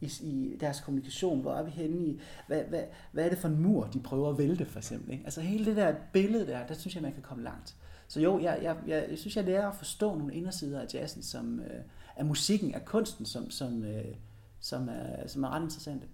i, 0.00 0.10
i 0.22 0.56
deres 0.60 0.80
kommunikation? 0.80 1.40
Hvor 1.40 1.54
er 1.54 1.62
vi 1.62 1.70
henne 1.70 2.06
i, 2.06 2.20
hvad, 2.46 2.64
hvad, 2.64 2.84
hvad 3.12 3.24
er 3.24 3.28
det 3.28 3.38
for 3.38 3.48
en 3.48 3.62
mur, 3.62 3.84
de 3.84 4.00
prøver 4.00 4.30
at 4.30 4.38
vælte 4.38 4.64
for 4.64 4.78
eksempel? 4.78 5.12
Ikke? 5.12 5.24
Altså 5.24 5.40
hele 5.40 5.64
det 5.64 5.76
der 5.76 5.94
billede 6.12 6.46
der, 6.46 6.66
der 6.66 6.74
synes 6.74 6.94
jeg, 6.94 7.02
man 7.02 7.12
kan 7.12 7.22
komme 7.22 7.44
langt. 7.44 7.76
Så 8.08 8.20
jo, 8.20 8.38
jeg, 8.38 8.58
jeg, 8.62 8.76
jeg, 8.86 9.06
jeg 9.10 9.18
synes, 9.18 9.36
jeg 9.36 9.44
lærer 9.44 9.68
at 9.68 9.74
forstå 9.74 10.14
nogle 10.14 10.34
indersider 10.34 10.80
af 10.80 10.94
jazzen, 10.94 11.22
som, 11.22 11.60
øh, 11.60 11.80
af 12.16 12.24
musikken, 12.24 12.74
af 12.74 12.84
kunsten, 12.84 13.26
som, 13.26 13.50
som, 13.50 13.84
øh, 13.84 14.14
som, 14.60 14.88
er, 14.88 15.26
som 15.26 15.44
er 15.44 15.48
ret 15.48 15.62
interessante 15.62 16.06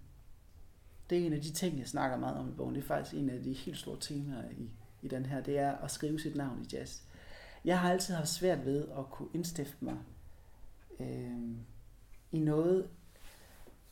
det 1.10 1.18
er 1.18 1.26
en 1.26 1.32
af 1.32 1.40
de 1.40 1.52
ting, 1.52 1.78
jeg 1.78 1.86
snakker 1.86 2.16
meget 2.16 2.36
om 2.36 2.48
i 2.48 2.52
bogen. 2.52 2.74
Det 2.74 2.82
er 2.82 2.86
faktisk 2.86 3.14
en 3.16 3.30
af 3.30 3.42
de 3.42 3.52
helt 3.52 3.78
store 3.78 3.96
temaer 4.00 4.50
i, 4.50 4.70
i 5.02 5.08
den 5.08 5.26
her. 5.26 5.40
Det 5.40 5.58
er 5.58 5.72
at 5.72 5.90
skrive 5.90 6.20
sit 6.20 6.36
navn 6.36 6.62
i 6.62 6.76
jazz. 6.76 7.02
Jeg 7.64 7.80
har 7.80 7.92
altid 7.92 8.14
haft 8.14 8.28
svært 8.28 8.64
ved 8.64 8.88
at 8.98 9.10
kunne 9.10 9.28
indstifte 9.34 9.84
mig 9.84 9.96
øh, 11.00 11.56
i 12.32 12.38
noget, 12.38 12.88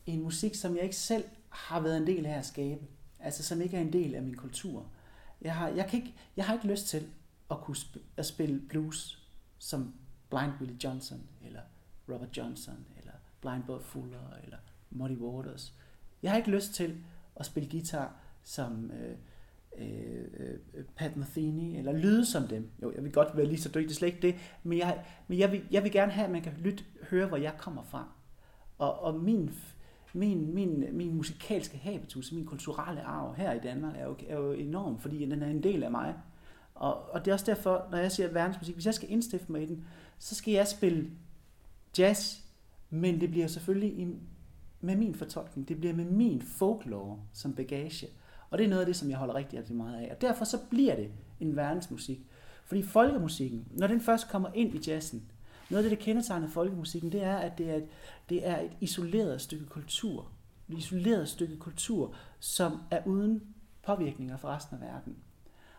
i 0.06 0.10
en 0.10 0.22
musik, 0.22 0.54
som 0.54 0.76
jeg 0.76 0.82
ikke 0.82 0.96
selv 0.96 1.24
har 1.48 1.80
været 1.80 1.96
en 1.96 2.06
del 2.06 2.26
af 2.26 2.38
at 2.38 2.46
skabe. 2.46 2.86
Altså 3.20 3.42
som 3.42 3.60
ikke 3.60 3.76
er 3.76 3.80
en 3.80 3.92
del 3.92 4.14
af 4.14 4.22
min 4.22 4.34
kultur. 4.36 4.86
Jeg 5.42 5.54
har, 5.54 5.68
jeg 5.68 5.86
kan 5.86 5.98
ikke, 5.98 6.14
jeg 6.36 6.46
har 6.46 6.54
ikke 6.54 6.66
lyst 6.66 6.86
til 6.86 7.08
at 7.50 7.60
kunne 7.60 7.76
sp- 7.76 8.00
at 8.16 8.26
spille 8.26 8.60
blues 8.60 9.28
som 9.58 9.94
Blind 10.30 10.52
Willie 10.60 10.78
Johnson, 10.84 11.20
eller 11.44 11.60
Robert 12.08 12.36
Johnson, 12.36 12.86
eller 12.98 13.12
Blind 13.40 13.64
Bob 13.64 13.82
Fuller, 13.82 14.30
eller 14.44 14.58
Muddy 14.90 15.18
Waters. 15.18 15.74
Jeg 16.24 16.32
har 16.32 16.38
ikke 16.38 16.50
lyst 16.50 16.74
til 16.74 16.96
at 17.36 17.46
spille 17.46 17.70
guitar 17.70 18.16
som 18.42 18.90
øh, 18.90 19.16
øh, 19.78 20.24
øh, 20.74 20.84
Pat 20.96 21.16
Metheny, 21.16 21.78
eller 21.78 21.92
lyde 21.92 22.26
som 22.26 22.48
dem. 22.48 22.70
Jo, 22.82 22.92
jeg 22.94 23.04
vil 23.04 23.12
godt 23.12 23.36
være 23.36 23.46
lige 23.46 23.60
så 23.60 23.70
dygtig, 23.74 23.96
slet 23.96 24.08
ikke 24.08 24.22
det, 24.22 24.34
men 24.62 24.78
jeg, 24.78 25.04
men 25.28 25.38
jeg, 25.38 25.52
vil, 25.52 25.62
jeg 25.70 25.82
vil 25.82 25.92
gerne 25.92 26.12
have, 26.12 26.24
at 26.24 26.30
man 26.30 26.42
kan 26.42 26.52
lytte, 26.58 26.84
høre, 27.10 27.26
hvor 27.26 27.36
jeg 27.36 27.52
kommer 27.58 27.82
fra. 27.82 28.08
Og, 28.78 29.02
og 29.02 29.14
min, 29.20 29.54
min, 30.12 30.54
min, 30.54 30.84
min 30.92 31.14
musikalske 31.14 31.78
habitus, 31.78 32.32
min 32.32 32.46
kulturelle 32.46 33.02
arv 33.02 33.34
her 33.34 33.52
i 33.52 33.58
Danmark 33.58 33.94
er 33.96 34.04
jo, 34.04 34.16
er 34.28 34.36
jo 34.36 34.52
enorm, 34.52 34.98
fordi 34.98 35.24
den 35.24 35.42
er 35.42 35.50
en 35.50 35.62
del 35.62 35.82
af 35.82 35.90
mig. 35.90 36.14
Og, 36.74 37.10
og 37.10 37.24
det 37.24 37.30
er 37.30 37.34
også 37.34 37.46
derfor, 37.46 37.88
når 37.90 37.98
jeg 37.98 38.12
siger 38.12 38.28
verdensmusik, 38.28 38.74
hvis 38.74 38.86
jeg 38.86 38.94
skal 38.94 39.10
indstifte 39.10 39.52
mig 39.52 39.62
i 39.62 39.66
den, 39.66 39.84
så 40.18 40.34
skal 40.34 40.54
jeg 40.54 40.68
spille 40.68 41.10
jazz, 41.98 42.40
men 42.90 43.20
det 43.20 43.30
bliver 43.30 43.46
selvfølgelig 43.46 43.98
i 43.98 44.16
med 44.84 44.96
min 44.96 45.14
fortolkning. 45.14 45.68
Det 45.68 45.78
bliver 45.78 45.94
med 45.94 46.04
min 46.04 46.42
folklore 46.42 47.20
som 47.32 47.54
bagage. 47.54 48.08
Og 48.50 48.58
det 48.58 48.64
er 48.64 48.68
noget 48.68 48.80
af 48.80 48.86
det, 48.86 48.96
som 48.96 49.10
jeg 49.10 49.18
holder 49.18 49.34
rigtig, 49.34 49.58
rigtig 49.58 49.76
meget 49.76 50.00
af. 50.00 50.10
Og 50.10 50.20
derfor 50.20 50.44
så 50.44 50.58
bliver 50.70 50.96
det 50.96 51.10
en 51.40 51.56
verdensmusik. 51.56 52.26
Fordi 52.64 52.82
folkemusikken, 52.82 53.68
når 53.70 53.86
den 53.86 54.00
først 54.00 54.28
kommer 54.28 54.48
ind 54.54 54.74
i 54.74 54.90
jazzen, 54.90 55.30
noget 55.70 55.84
af 55.84 55.90
det, 55.90 55.98
der 55.98 56.04
kendetegner 56.04 56.48
folkemusikken, 56.48 57.12
det 57.12 57.22
er, 57.22 57.36
at 57.36 57.58
det 57.58 57.70
er, 57.70 57.74
et, 57.74 57.86
det 58.28 58.48
er 58.48 58.60
et 58.60 58.70
isoleret 58.80 59.40
stykke 59.40 59.66
kultur. 59.66 60.28
Et 60.68 60.78
isoleret 60.78 61.28
stykke 61.28 61.56
kultur, 61.56 62.14
som 62.38 62.78
er 62.90 63.06
uden 63.06 63.42
påvirkninger 63.82 64.36
fra 64.36 64.56
resten 64.56 64.76
af 64.76 64.82
verden. 64.82 65.16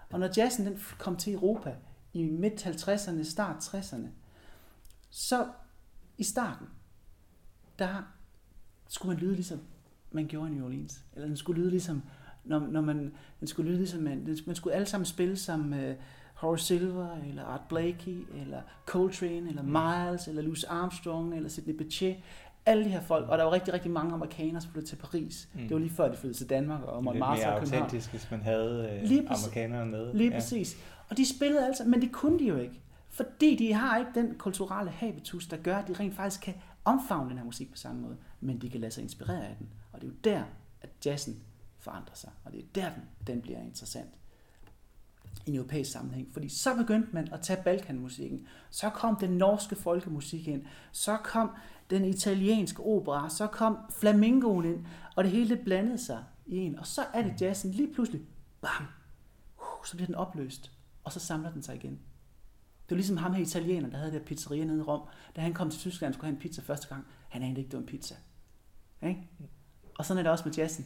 Og 0.09 0.19
når 0.19 0.29
jazzen 0.37 0.65
den 0.65 0.79
kom 0.99 1.15
til 1.15 1.33
Europa 1.33 1.75
i 2.13 2.23
midt 2.23 2.65
50'erne, 2.65 3.23
start 3.23 3.55
60'erne, 3.63 4.07
så 5.09 5.47
i 6.17 6.23
starten, 6.23 6.67
der 7.79 8.14
skulle 8.95 9.15
man 9.15 9.23
lyde 9.23 9.35
ligesom 9.35 9.59
man 10.15 10.27
gjorde 10.27 10.51
i 10.51 10.53
New 10.53 10.65
Orleans. 10.65 11.03
Eller 11.13 11.27
den 11.27 11.37
skulle 11.37 11.61
lyde 11.61 11.71
ligesom, 11.71 12.03
når, 12.43 12.59
når 12.59 12.81
man, 12.81 13.11
den 13.39 13.47
skulle 13.47 13.69
lyde 13.69 13.77
ligesom, 13.77 14.01
man, 14.01 14.37
man 14.45 14.55
skulle 14.55 14.75
alle 14.75 14.87
sammen 14.87 15.05
spille 15.05 15.37
som 15.37 15.73
uh, 15.73 15.79
Horace 16.33 16.65
Silver, 16.65 17.07
eller 17.29 17.43
Art 17.43 17.61
Blakey, 17.69 18.25
eller 18.41 18.61
Coltrane, 18.85 19.49
eller 19.49 19.63
Miles, 19.63 20.27
eller 20.27 20.41
Louis 20.41 20.63
Armstrong, 20.63 21.35
eller 21.35 21.49
Sidney 21.49 21.75
Bechet. 21.75 22.15
Alle 22.65 22.83
de 22.83 22.89
her 22.89 23.01
folk, 23.01 23.29
og 23.29 23.37
der 23.37 23.43
var 23.43 23.51
rigtig, 23.51 23.73
rigtig 23.73 23.91
mange 23.91 24.13
amerikanere, 24.13 24.61
som 24.61 24.71
flyttede 24.71 24.91
til 24.91 24.95
Paris. 24.95 25.49
Mm. 25.53 25.61
Det 25.61 25.71
var 25.71 25.77
lige 25.77 25.89
før, 25.89 26.11
de 26.11 26.17
flyttede 26.17 26.37
til 26.37 26.49
Danmark 26.49 26.83
og 26.83 27.03
måtte 27.03 27.19
Lidt 27.19 27.27
mere 27.27 27.59
autentisk, 27.59 28.11
hvis 28.11 28.31
man 28.31 28.41
havde 28.41 28.99
øh, 29.01 29.09
lige 29.09 29.29
amerikanere 29.29 29.85
med. 29.85 30.13
Lige 30.13 30.29
ja. 30.29 30.35
præcis. 30.35 30.77
Og 31.09 31.17
de 31.17 31.35
spillede 31.35 31.65
altså, 31.65 31.83
men 31.83 32.01
det 32.01 32.11
kunne 32.11 32.39
de 32.39 32.47
jo 32.47 32.57
ikke. 32.57 32.81
Fordi 33.09 33.55
de 33.55 33.73
har 33.73 33.97
ikke 33.97 34.11
den 34.15 34.35
kulturelle 34.37 34.91
habitus, 34.91 35.47
der 35.47 35.57
gør, 35.57 35.77
at 35.77 35.87
de 35.87 35.93
rent 35.93 36.15
faktisk 36.15 36.41
kan 36.41 36.53
omfavne 36.85 37.29
den 37.29 37.37
her 37.37 37.45
musik 37.45 37.71
på 37.71 37.77
samme 37.77 38.01
måde, 38.01 38.17
men 38.45 38.61
de 38.61 38.69
kan 38.69 38.81
lade 38.81 38.91
sig 38.91 39.03
inspirere 39.03 39.47
af 39.47 39.55
den. 39.59 39.69
Og 39.91 40.01
det 40.01 40.07
er 40.07 40.11
jo 40.11 40.17
der, 40.23 40.43
at 40.81 40.89
jazzen 41.05 41.43
forandrer 41.79 42.15
sig, 42.15 42.31
og 42.43 42.51
det 42.51 42.59
er 42.59 42.65
der, 42.75 42.89
den, 42.89 43.03
den 43.27 43.41
bliver 43.41 43.59
interessant 43.59 44.09
i 45.45 45.49
en 45.49 45.55
europæisk 45.55 45.91
sammenhæng. 45.91 46.33
Fordi 46.33 46.49
så 46.49 46.75
begyndte 46.75 47.09
man 47.13 47.33
at 47.33 47.41
tage 47.41 47.63
Balkanmusikken. 47.63 48.47
Så 48.69 48.89
kom 48.89 49.15
den 49.15 49.29
norske 49.29 49.75
folkemusik 49.75 50.47
ind. 50.47 50.65
Så 50.91 51.17
kom 51.17 51.49
den 51.89 52.05
italienske 52.05 52.83
opera. 52.83 53.29
Så 53.29 53.47
kom 53.47 53.77
flamingoen 53.99 54.65
ind. 54.65 54.85
Og 55.15 55.23
det 55.23 55.31
hele 55.31 55.55
blandede 55.55 55.97
sig 55.97 56.23
i 56.45 56.57
en. 56.57 56.79
Og 56.79 56.87
så 56.87 57.01
er 57.13 57.21
det 57.21 57.41
jazzen 57.41 57.71
lige 57.71 57.93
pludselig, 57.93 58.21
bam, 58.61 58.85
uh, 59.57 59.85
så 59.85 59.95
bliver 59.95 60.05
den 60.05 60.15
opløst. 60.15 60.71
Og 61.03 61.11
så 61.11 61.19
samler 61.19 61.51
den 61.51 61.63
sig 61.63 61.75
igen. 61.75 61.99
Det 62.89 62.91
var 62.91 62.95
ligesom 62.95 63.17
ham 63.17 63.33
her 63.33 63.41
italiener, 63.41 63.89
der 63.89 63.97
havde 63.97 64.11
der 64.11 64.19
pizzeria 64.19 64.63
nede 64.63 64.79
i 64.79 64.81
Rom. 64.81 65.01
Da 65.35 65.41
han 65.41 65.53
kom 65.53 65.69
til 65.69 65.79
Tyskland 65.79 66.13
skulle 66.13 66.25
have 66.25 66.35
en 66.35 66.41
pizza 66.41 66.61
første 66.61 66.87
gang, 66.87 67.05
han 67.29 67.43
anede 67.43 67.59
ikke, 67.59 67.71
det 67.71 67.77
var 67.77 67.81
en 67.81 67.87
pizza. 67.87 68.15
Ikke? 69.01 69.29
Og 69.97 70.05
sådan 70.05 70.19
er 70.19 70.23
det 70.23 70.31
også 70.31 70.43
med 70.45 70.53
jazzen. 70.53 70.85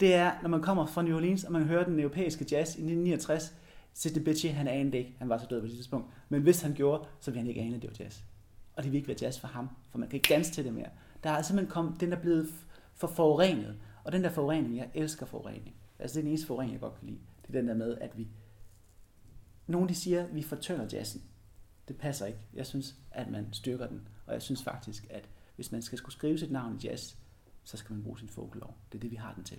Det 0.00 0.14
er, 0.14 0.32
når 0.42 0.48
man 0.48 0.62
kommer 0.62 0.86
fra 0.86 1.02
New 1.02 1.16
Orleans, 1.16 1.44
og 1.44 1.52
man 1.52 1.64
hører 1.64 1.84
den 1.84 2.00
europæiske 2.00 2.46
jazz 2.50 2.68
i 2.68 2.80
1969, 2.80 3.54
Sidney 3.92 4.24
Bechet, 4.24 4.54
han 4.54 4.68
anede 4.68 4.98
ikke, 4.98 5.14
han 5.18 5.28
var 5.28 5.38
så 5.38 5.46
død 5.50 5.60
på 5.60 5.66
det 5.66 5.74
tidspunkt. 5.74 6.10
Men 6.28 6.42
hvis 6.42 6.62
han 6.62 6.74
gjorde, 6.74 7.08
så 7.20 7.30
ville 7.30 7.40
han 7.40 7.48
ikke 7.48 7.60
ane, 7.60 7.76
at 7.76 7.82
det 7.82 7.90
var 7.90 8.04
jazz. 8.04 8.20
Og 8.76 8.82
det 8.82 8.92
vil 8.92 8.96
ikke 8.96 9.08
være 9.08 9.16
jazz 9.22 9.40
for 9.40 9.48
ham, 9.48 9.68
for 9.90 9.98
man 9.98 10.08
kan 10.08 10.16
ikke 10.16 10.34
danse 10.34 10.52
til 10.52 10.64
det 10.64 10.74
mere. 10.74 10.88
Der 11.22 11.30
er 11.30 11.42
simpelthen 11.42 11.70
kommet, 11.70 12.00
den 12.00 12.12
er 12.12 12.20
blevet 12.20 12.48
for 12.94 13.06
forurenet. 13.06 13.76
Og 14.04 14.12
den 14.12 14.24
der 14.24 14.30
forurening, 14.30 14.76
jeg 14.76 14.90
elsker 14.94 15.26
forurening. 15.26 15.74
Altså 15.98 16.14
det 16.14 16.20
er 16.20 16.22
den 16.22 16.30
eneste 16.30 16.46
forurening, 16.46 16.72
jeg 16.72 16.80
godt 16.80 16.98
kan 16.98 17.08
lide. 17.08 17.18
Det 17.42 17.56
er 17.56 17.60
den 17.60 17.68
der 17.68 17.74
med, 17.74 17.98
at 17.98 18.18
vi... 18.18 18.28
Nogle 19.66 19.88
de 19.88 19.94
siger, 19.94 20.24
at 20.24 20.34
vi 20.34 20.42
fortynder 20.42 20.86
jazzen. 20.92 21.22
Det 21.88 21.96
passer 21.96 22.26
ikke. 22.26 22.38
Jeg 22.54 22.66
synes, 22.66 22.94
at 23.10 23.30
man 23.30 23.48
styrker 23.52 23.86
den. 23.86 24.08
Og 24.26 24.32
jeg 24.32 24.42
synes 24.42 24.62
faktisk, 24.62 25.06
at 25.10 25.28
hvis 25.56 25.72
man 25.72 25.82
skal 25.82 25.98
skulle 25.98 26.12
skrive 26.12 26.38
sit 26.38 26.50
navn 26.50 26.76
i 26.76 26.86
jazz, 26.86 27.16
så 27.64 27.76
skal 27.76 27.92
man 27.92 28.02
bruge 28.02 28.18
sin 28.18 28.28
folklore. 28.28 28.72
Det 28.92 28.98
er 28.98 29.00
det, 29.00 29.10
vi 29.10 29.16
har 29.16 29.34
den 29.34 29.44
til. 29.44 29.58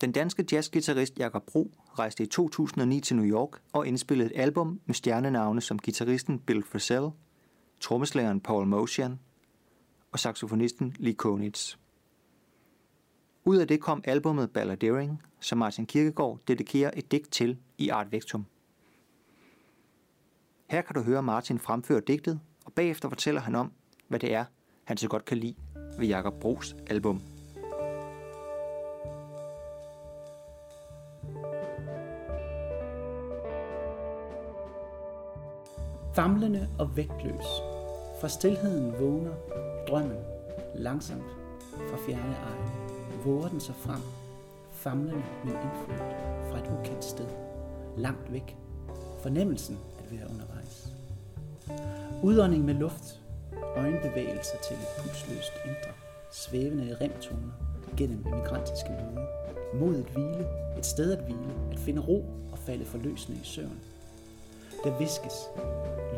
Den 0.00 0.12
danske 0.12 0.44
jazzgitarrist 0.52 1.18
Jakob 1.18 1.42
Bro 1.46 1.72
rejste 1.98 2.22
i 2.22 2.26
2009 2.26 3.00
til 3.00 3.16
New 3.16 3.24
York 3.24 3.60
og 3.72 3.86
indspillede 3.86 4.34
et 4.34 4.40
album 4.40 4.80
med 4.86 4.94
stjernenavne 4.94 5.60
som 5.60 5.78
gitarristen 5.78 6.38
Bill 6.38 6.62
Frisell, 6.62 7.10
trommeslageren 7.80 8.40
Paul 8.40 8.66
Motion 8.66 9.20
og 10.12 10.18
saxofonisten 10.18 10.96
Lee 10.98 11.14
Konitz. 11.14 11.76
Ud 13.44 13.56
af 13.56 13.68
det 13.68 13.80
kom 13.80 14.02
albumet 14.04 14.50
Balladering, 14.50 15.22
som 15.40 15.58
Martin 15.58 15.86
Kirkegaard 15.86 16.40
dedikerer 16.48 16.90
et 16.96 17.12
digt 17.12 17.32
til 17.32 17.58
i 17.78 17.88
Art 17.88 18.12
Vectum. 18.12 18.46
Her 20.68 20.82
kan 20.82 20.94
du 20.94 21.02
høre 21.02 21.22
Martin 21.22 21.58
fremføre 21.58 22.00
digtet, 22.00 22.40
og 22.64 22.72
bagefter 22.72 23.08
fortæller 23.08 23.40
han 23.40 23.54
om, 23.54 23.72
hvad 24.08 24.18
det 24.20 24.34
er, 24.34 24.44
han 24.84 24.96
så 24.96 25.08
godt 25.08 25.24
kan 25.24 25.38
lide 25.38 25.54
ved 25.98 26.06
Jakob 26.06 26.34
Bros 26.40 26.76
album. 26.90 27.22
Famlende 36.14 36.68
og 36.78 36.96
vægtløs. 36.96 37.46
Fra 38.20 38.28
stilheden 38.28 38.92
vågner 38.92 39.34
drømmen 39.88 40.18
langsomt 40.74 41.30
fra 41.90 41.96
fjerne 42.06 42.36
egne. 42.36 42.70
Våger 43.24 43.48
den 43.48 43.60
sig 43.60 43.74
frem, 43.74 44.00
famlende, 44.72 45.24
men 45.44 45.52
indfødt 45.52 45.98
fra 46.50 46.58
et 46.58 46.78
ukendt 46.78 47.04
sted. 47.04 47.28
Langt 47.96 48.32
væk. 48.32 48.56
Fornemmelsen 49.22 49.78
at 50.06 50.18
være 50.18 50.30
undervejs. 50.30 50.88
Udånding 52.22 52.64
med 52.64 52.74
luft. 52.74 53.20
Øjenbevægelser 53.76 54.58
til 54.68 54.76
et 54.76 54.88
pulsløst 54.98 55.52
indre. 55.64 55.92
Svævende 56.32 56.96
remtoner 57.00 57.52
gennem 57.96 58.26
emigrantiske 58.26 58.88
lyde. 58.88 59.26
Mod 59.74 59.94
et 59.94 60.06
hvile. 60.14 60.46
Et 60.78 60.86
sted 60.86 61.12
at 61.12 61.24
hvile. 61.24 61.72
At 61.72 61.78
finde 61.78 62.02
ro 62.02 62.24
og 62.52 62.58
falde 62.58 62.84
forløsende 62.84 63.40
i 63.40 63.44
søvn 63.44 63.80
der 64.86 64.98
viskes. 64.98 65.36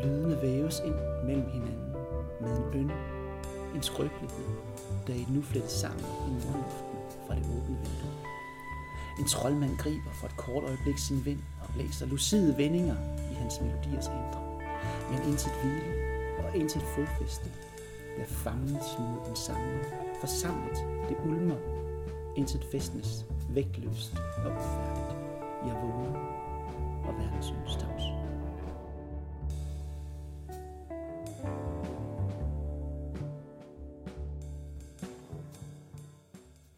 Lydene 0.03 0.41
væves 0.41 0.81
ind 0.85 0.95
mellem 1.25 1.49
hinanden 1.49 1.91
med 2.41 2.57
en 2.57 2.79
øn, 2.79 2.91
en 3.75 3.83
skrøbelighed, 3.83 4.49
der 5.07 5.13
i 5.13 5.25
nu 5.29 5.41
flettes 5.41 5.71
sammen 5.71 6.05
i 6.27 6.31
morgenluften 6.45 6.97
fra 7.27 7.35
det 7.35 7.43
åbne 7.43 7.77
vindue. 7.83 8.13
En 9.19 9.27
troldmand 9.27 9.77
griber 9.77 10.11
for 10.19 10.27
et 10.27 10.37
kort 10.37 10.63
øjeblik 10.63 10.97
sin 10.97 11.25
vind 11.25 11.39
og 11.61 11.73
blæser 11.73 12.05
lucide 12.05 12.57
vendinger 12.57 12.95
hans 13.39 13.61
melodiers 13.61 14.07
indre. 14.07 14.41
Men 15.11 15.19
intet 15.29 15.51
hvile 15.61 16.09
og 16.43 16.55
intet 16.55 16.81
fodfæste, 16.81 17.49
der 18.17 18.25
fanges 18.25 18.97
mod 18.99 19.29
en 19.29 19.35
samling, 19.35 19.85
forsamlet 20.19 20.77
det 21.09 21.17
ulmer, 21.25 21.55
intet 22.37 22.63
festnes, 22.71 23.25
vægtløst 23.49 24.13
og 24.45 24.51
ufærdigt. 24.51 25.15
Jeg 25.65 25.75
vågner, 25.75 26.19
og 27.07 27.13
verden 27.17 27.43
synes 27.43 27.75
tavs. 27.75 28.03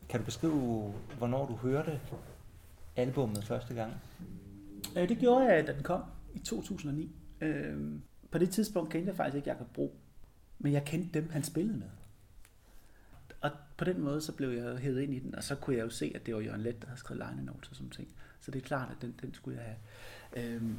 Kan 0.09 0.19
du 0.19 0.25
beskrive, 0.25 0.93
hvornår 1.17 1.45
du 1.45 1.55
hørte 1.55 1.99
albummet 2.95 3.43
første 3.43 3.73
gang? 3.73 3.93
Øh, 4.97 5.09
det 5.09 5.17
gjorde 5.17 5.45
jeg, 5.45 5.67
da 5.67 5.73
den 5.73 5.83
kom 5.83 6.01
i 6.33 6.39
2009. 6.39 7.15
Øh, 7.41 7.99
på 8.31 8.37
det 8.37 8.49
tidspunkt 8.49 8.91
kendte 8.91 9.07
jeg 9.07 9.15
faktisk 9.15 9.35
ikke 9.35 9.49
Jakob 9.49 9.67
Bro, 9.73 9.95
men 10.59 10.73
jeg 10.73 10.85
kendte 10.85 11.19
dem, 11.19 11.29
han 11.29 11.43
spillede 11.43 11.77
med. 11.77 11.87
Og 13.41 13.51
på 13.77 13.85
den 13.85 14.01
måde, 14.01 14.21
så 14.21 14.31
blev 14.31 14.49
jeg 14.49 14.77
hævet 14.77 15.01
ind 15.01 15.13
i 15.13 15.19
den, 15.19 15.35
og 15.35 15.43
så 15.43 15.55
kunne 15.55 15.75
jeg 15.75 15.83
jo 15.83 15.89
se, 15.89 16.11
at 16.15 16.25
det 16.25 16.35
var 16.35 16.41
Jørgen 16.41 16.61
Let, 16.61 16.81
der 16.81 16.87
havde 16.87 16.99
skrevet 16.99 17.25
line 17.29 17.45
notes 17.45 17.69
og 17.69 17.75
sådan 17.75 17.89
ting. 17.89 18.07
Så 18.41 18.51
det 18.51 18.61
er 18.61 18.65
klart, 18.65 18.91
at 18.91 19.01
den, 19.01 19.15
den 19.21 19.33
skulle 19.33 19.57
jeg 19.57 19.65
have. 19.65 20.55
Øhm, 20.55 20.77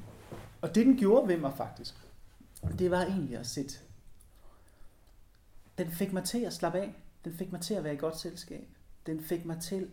og 0.61 0.75
det, 0.75 0.87
den 0.87 0.97
gjorde 0.97 1.29
ved 1.29 1.37
mig 1.37 1.53
faktisk, 1.57 1.95
det 2.79 2.91
var 2.91 3.03
egentlig 3.03 3.39
at 3.39 3.47
sætte... 3.47 3.75
Den 5.79 5.91
fik 5.91 6.13
mig 6.13 6.25
til 6.25 6.45
at 6.45 6.53
slappe 6.53 6.79
af. 6.79 6.95
Den 7.25 7.33
fik 7.35 7.53
mig 7.53 7.61
til 7.61 7.75
at 7.75 7.85
være 7.85 7.95
i 7.95 7.97
godt 7.97 8.19
selskab 8.19 8.69
den 9.07 9.21
fik 9.21 9.45
mig 9.45 9.61
til 9.61 9.91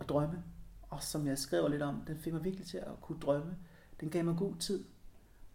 at 0.00 0.08
drømme. 0.08 0.42
Og 0.90 1.02
som 1.02 1.26
jeg 1.26 1.38
skriver 1.38 1.68
lidt 1.68 1.82
om, 1.82 2.02
den 2.06 2.18
fik 2.18 2.32
mig 2.32 2.44
virkelig 2.44 2.66
til 2.66 2.78
at 2.78 3.00
kunne 3.00 3.20
drømme. 3.20 3.56
Den 4.00 4.10
gav 4.10 4.24
mig 4.24 4.36
god 4.36 4.54
tid. 4.54 4.84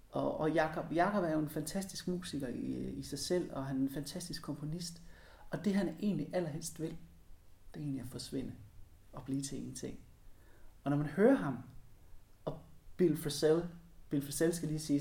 Og, 0.09 0.39
og 0.39 0.51
Jakob, 0.51 0.85
Jakob 0.93 1.23
er 1.23 1.31
jo 1.31 1.39
en 1.39 1.49
fantastisk 1.49 2.07
musiker 2.07 2.47
i, 2.47 2.89
i 2.89 3.03
sig 3.03 3.19
selv, 3.19 3.53
og 3.53 3.65
han 3.65 3.77
er 3.77 3.81
en 3.81 3.89
fantastisk 3.89 4.41
komponist. 4.41 5.01
Og 5.49 5.65
det 5.65 5.75
han 5.75 5.95
egentlig 5.99 6.29
allerhelst 6.33 6.79
vil, 6.79 6.97
det 7.73 7.79
er 7.79 7.83
egentlig 7.83 8.01
at 8.01 8.09
forsvinde 8.09 8.53
og 9.13 9.23
blive 9.23 9.41
til 9.41 9.57
ingenting. 9.57 9.99
Og 10.83 10.91
når 10.91 10.97
man 10.97 11.07
hører 11.07 11.35
ham, 11.35 11.57
og 12.45 12.59
Bill 12.97 13.17
Frisell, 13.17 13.63
Bill 14.09 14.25
Frisell 14.25 14.53
skal 14.53 14.67
lige 14.67 14.79
sige, 14.79 14.99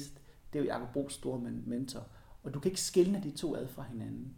det 0.53 0.59
er 0.59 0.63
jo 0.63 0.67
Jakob 0.67 0.93
Bros 0.93 1.13
store 1.13 1.39
mentor, 1.41 2.07
og 2.43 2.55
du 2.55 2.61
kan 2.61 2.71
ikke 2.71 2.81
skille 2.81 3.21
de 3.23 3.31
to 3.31 3.57
ad 3.57 3.69
fra 3.69 3.83
hinanden 3.83 4.37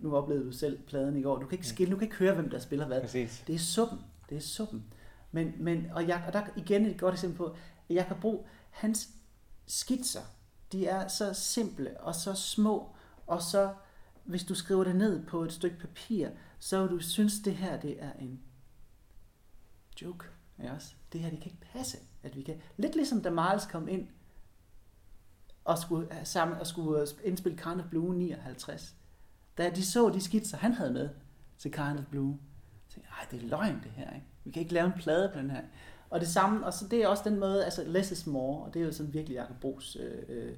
nu 0.00 0.16
oplevede 0.16 0.46
du 0.46 0.52
selv 0.52 0.78
pladen 0.86 1.16
i 1.16 1.22
går, 1.22 1.38
du 1.38 1.46
kan 1.46 1.58
ikke 1.58 1.68
skille, 1.68 1.92
du 1.92 1.98
kan 1.98 2.06
ikke 2.06 2.16
høre, 2.16 2.34
hvem 2.34 2.50
der 2.50 2.58
spiller 2.58 2.86
hvad. 2.86 3.00
Præcis. 3.00 3.44
Det 3.46 3.54
er 3.54 3.58
suppen, 3.58 3.98
det 4.28 4.36
er 4.36 4.40
suppen. 4.40 4.84
Men, 5.30 5.54
men 5.58 5.90
og, 5.92 6.08
jeg, 6.08 6.24
og 6.26 6.32
der 6.32 6.46
igen 6.56 6.86
et 6.86 7.00
godt 7.00 7.14
eksempel 7.14 7.36
på, 7.36 7.46
at 7.46 7.56
jeg 7.94 8.06
kan 8.06 8.16
bruge 8.20 8.44
hans 8.70 9.08
skitser, 9.66 10.22
de 10.72 10.86
er 10.86 11.08
så 11.08 11.34
simple 11.34 12.00
og 12.00 12.14
så 12.14 12.34
små, 12.34 12.96
og 13.26 13.42
så 13.42 13.74
hvis 14.24 14.44
du 14.44 14.54
skriver 14.54 14.84
det 14.84 14.96
ned 14.96 15.26
på 15.26 15.42
et 15.42 15.52
stykke 15.52 15.78
papir, 15.78 16.28
så 16.58 16.80
vil 16.80 16.90
du 16.90 16.98
synes, 16.98 17.40
det 17.44 17.54
her 17.54 17.80
det 17.80 18.02
er 18.02 18.12
en 18.12 18.40
joke. 20.02 20.26
Ja, 20.58 20.74
også. 20.74 20.94
Det 21.12 21.20
her 21.20 21.30
det 21.30 21.40
kan 21.40 21.52
ikke 21.52 21.66
passe, 21.72 21.98
at 22.22 22.36
vi 22.36 22.42
kan. 22.42 22.60
Lidt 22.76 22.94
ligesom 22.94 23.22
da 23.22 23.30
Miles 23.30 23.66
kom 23.66 23.88
ind 23.88 24.08
og 25.64 25.78
skulle, 25.78 26.18
øh, 26.18 26.26
sammen, 26.26 26.58
og 26.58 26.66
skulle 26.66 27.00
øh, 27.00 27.06
indspille 27.24 27.58
Carne 27.58 27.86
Blue 27.90 28.14
59 28.14 28.98
da 29.58 29.70
de 29.70 29.86
så 29.86 30.08
de 30.08 30.20
skitser, 30.20 30.56
han 30.56 30.72
havde 30.72 30.92
med 30.92 31.08
til 31.58 31.72
Kind 31.72 32.06
Blue, 32.10 32.38
så 32.88 32.94
tænkte 32.94 33.10
jeg, 33.20 33.26
det 33.30 33.44
er 33.44 33.48
løgn 33.48 33.80
det 33.82 33.90
her, 33.90 34.14
ikke? 34.14 34.26
Vi 34.48 34.52
kan 34.52 34.62
ikke 34.62 34.74
lave 34.74 34.86
en 34.86 34.92
plade 34.92 35.30
på 35.34 35.38
den 35.38 35.50
her. 35.50 35.62
Og 36.10 36.20
det 36.20 36.28
samme, 36.28 36.66
og 36.66 36.72
så 36.72 36.88
det 36.88 37.02
er 37.02 37.08
også 37.08 37.22
den 37.26 37.38
måde, 37.38 37.64
altså 37.64 37.84
less 37.84 38.10
is 38.10 38.26
more, 38.26 38.64
og 38.64 38.74
det 38.74 38.82
er 38.82 38.86
jo 38.86 38.92
sådan 38.92 39.12
virkelig 39.12 39.34
Jacob 39.34 39.56
Bros 39.60 39.96
øh, 40.00 40.22
øh, 40.28 40.52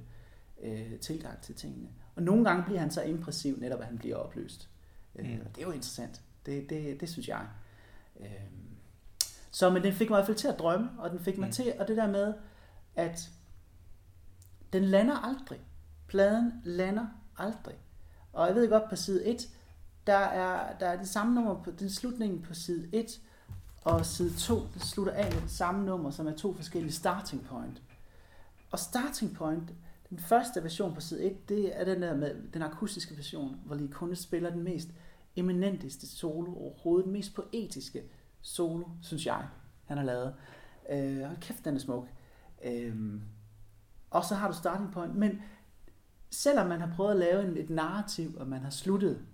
øh, 0.63 0.99
tilgang 0.99 1.41
til 1.43 1.55
tingene. 1.55 1.89
Og 2.17 2.23
nogle 2.23 2.45
gange 2.45 2.65
bliver 2.65 2.81
han 2.81 2.91
så 2.91 3.03
impressiv, 3.03 3.57
netop 3.59 3.81
at 3.81 3.87
han 3.87 3.99
bliver 3.99 4.17
opløst. 4.17 4.69
Øh, 5.17 5.31
mm. 5.31 5.41
Og 5.41 5.57
det 5.57 5.63
er 5.63 5.67
jo 5.67 5.73
interessant. 5.73 6.23
Det, 6.47 6.71
det, 6.71 7.01
det 7.01 7.09
synes 7.09 7.29
jeg. 7.29 7.47
Øh, 8.21 8.27
så 9.51 9.71
men 9.71 9.83
den 9.83 9.93
fik 9.93 10.11
mig 10.11 10.17
i 10.17 10.19
hvert 10.19 10.27
fald 10.27 10.37
til 10.37 10.49
at 10.49 10.59
drømme, 10.59 10.91
og 10.99 11.11
den 11.11 11.21
fik 11.21 11.39
mig 11.39 11.47
mm. 11.47 11.53
til, 11.53 11.73
og 11.79 11.89
det 11.89 11.97
der 11.97 12.09
med, 12.09 12.35
at 12.97 13.31
den 14.73 14.85
lander 14.85 15.17
aldrig. 15.17 15.61
Pladen 16.07 16.53
lander 16.65 17.07
aldrig. 17.39 17.77
Og 18.33 18.47
jeg 18.47 18.55
ved 18.55 18.69
godt, 18.69 18.89
på 18.89 18.97
side 18.97 19.27
1, 19.27 19.49
der 20.07 20.17
er, 20.17 20.79
der 20.79 20.87
er 20.87 20.97
det 20.97 21.09
samme 21.09 21.35
nummer, 21.35 21.63
på, 21.63 21.71
den 21.71 21.91
slutningen 21.91 22.43
på 22.43 22.55
side 22.55 22.89
1, 22.93 23.21
og 23.85 24.07
side 24.07 24.37
2, 24.37 24.67
det 24.75 24.83
slutter 24.83 25.13
af 25.13 25.33
med 25.35 25.43
det 25.43 25.51
samme 25.51 25.87
nummer, 25.87 26.11
som 26.11 26.27
er 26.27 26.37
to 26.37 26.55
forskellige 26.55 26.93
starting 26.93 27.45
point. 27.45 27.83
Og 28.71 28.79
starting 28.79 29.35
point, 29.35 29.75
den 30.11 30.19
første 30.19 30.63
version 30.63 30.95
på 30.95 31.01
side 31.01 31.25
1, 31.25 31.49
det 31.49 31.81
er 31.81 31.85
den 31.85 32.03
der 32.03 32.17
med 32.17 32.35
den 32.53 32.63
akustiske 32.63 33.17
version, 33.17 33.61
hvor 33.65 33.75
lige 33.75 33.93
kun 33.93 34.17
spiller 34.17 34.51
den 34.51 34.63
mest 34.63 34.89
eminenteste 35.37 36.07
solo 36.07 36.55
overhovedet, 36.55 37.05
den 37.05 37.13
mest 37.13 37.35
poetiske 37.35 38.03
solo, 38.41 38.85
synes 39.03 39.27
jeg, 39.27 39.47
han 39.85 39.97
har 39.97 40.05
lavet. 40.05 40.35
Øh, 40.91 41.21
hold 41.21 41.41
kæft, 41.41 41.65
den 41.65 41.75
er 41.75 41.81
smuk. 41.81 42.09
Øh, 42.65 43.21
og 44.11 44.25
så 44.25 44.35
har 44.35 44.49
du 44.51 44.57
starting 44.57 44.93
point, 44.93 45.17
men 45.17 45.43
selvom 46.31 46.67
man 46.67 46.81
har 46.81 46.93
prøvet 46.97 47.11
at 47.11 47.17
lave 47.17 47.43
en, 47.43 47.57
et 47.57 47.71
narrativ, 47.71 48.37
og 48.37 48.47
man 48.47 48.63
har 48.63 48.71
sluttet 48.71 49.27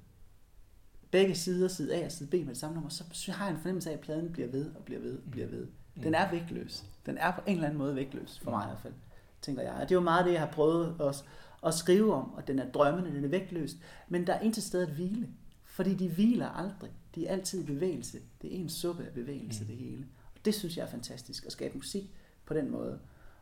begge 1.10 1.34
sider, 1.34 1.68
side 1.68 1.94
A 1.94 2.04
og 2.04 2.12
side 2.12 2.28
B 2.28 2.32
med 2.32 2.46
det 2.46 2.56
samme 2.56 2.74
nummer, 2.74 2.90
så 3.12 3.32
har 3.32 3.44
jeg 3.46 3.54
en 3.54 3.60
fornemmelse 3.60 3.90
af, 3.90 3.94
at 3.94 4.00
pladen 4.00 4.32
bliver 4.32 4.48
ved 4.48 4.70
og 4.74 4.84
bliver 4.84 5.00
ved 5.00 5.18
og 5.18 5.30
bliver 5.30 5.46
ved. 5.46 5.66
Mm. 5.94 6.02
Den 6.02 6.14
er 6.14 6.30
vægtløs. 6.30 6.84
Den 7.06 7.18
er 7.18 7.32
på 7.32 7.40
en 7.46 7.54
eller 7.54 7.66
anden 7.66 7.78
måde 7.78 7.94
vægtløs, 7.94 8.38
for 8.38 8.50
mig 8.50 8.64
i 8.64 8.66
hvert 8.66 8.80
fald, 8.82 8.94
tænker 9.42 9.62
jeg. 9.62 9.72
Og 9.72 9.80
det 9.80 9.90
er 9.90 9.94
jo 9.94 10.00
meget 10.00 10.26
det, 10.26 10.32
jeg 10.32 10.40
har 10.40 10.50
prøvet 10.50 10.96
at, 11.00 11.24
at 11.66 11.74
skrive 11.74 12.14
om, 12.14 12.34
og 12.34 12.46
den 12.46 12.58
er 12.58 12.70
drømmende, 12.70 13.14
den 13.16 13.24
er 13.24 13.28
vægtløs, 13.28 13.76
men 14.08 14.26
der 14.26 14.32
er 14.32 14.40
intet 14.40 14.62
sted 14.62 14.82
at 14.82 14.94
hvile, 14.94 15.28
fordi 15.64 15.94
de 15.94 16.08
hviler 16.08 16.48
aldrig. 16.48 16.90
De 17.14 17.26
er 17.26 17.32
altid 17.32 17.62
i 17.62 17.66
bevægelse. 17.66 18.18
Det 18.42 18.54
er 18.54 18.60
en 18.60 18.68
suppe 18.68 19.04
af 19.04 19.12
bevægelse, 19.12 19.60
mm. 19.60 19.66
det 19.66 19.76
hele. 19.76 20.06
Og 20.34 20.44
det 20.44 20.54
synes 20.54 20.76
jeg 20.76 20.82
er 20.82 20.90
fantastisk, 20.90 21.46
at 21.46 21.52
skabe 21.52 21.74
musik 21.74 22.10
på 22.46 22.54
den 22.54 22.70
måde. 22.70 22.98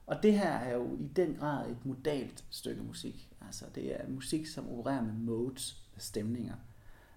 Og 0.07 0.23
det 0.23 0.33
her 0.33 0.53
er 0.53 0.75
jo 0.75 0.97
i 1.01 1.07
den 1.17 1.35
grad 1.35 1.71
et 1.71 1.87
modalt 1.87 2.45
stykke 2.51 2.83
musik. 2.83 3.31
Altså 3.47 3.65
det 3.75 4.01
er 4.01 4.09
musik, 4.09 4.47
som 4.47 4.71
opererer 4.71 5.03
med 5.03 5.13
modes, 5.13 5.83
stemninger. 5.97 6.55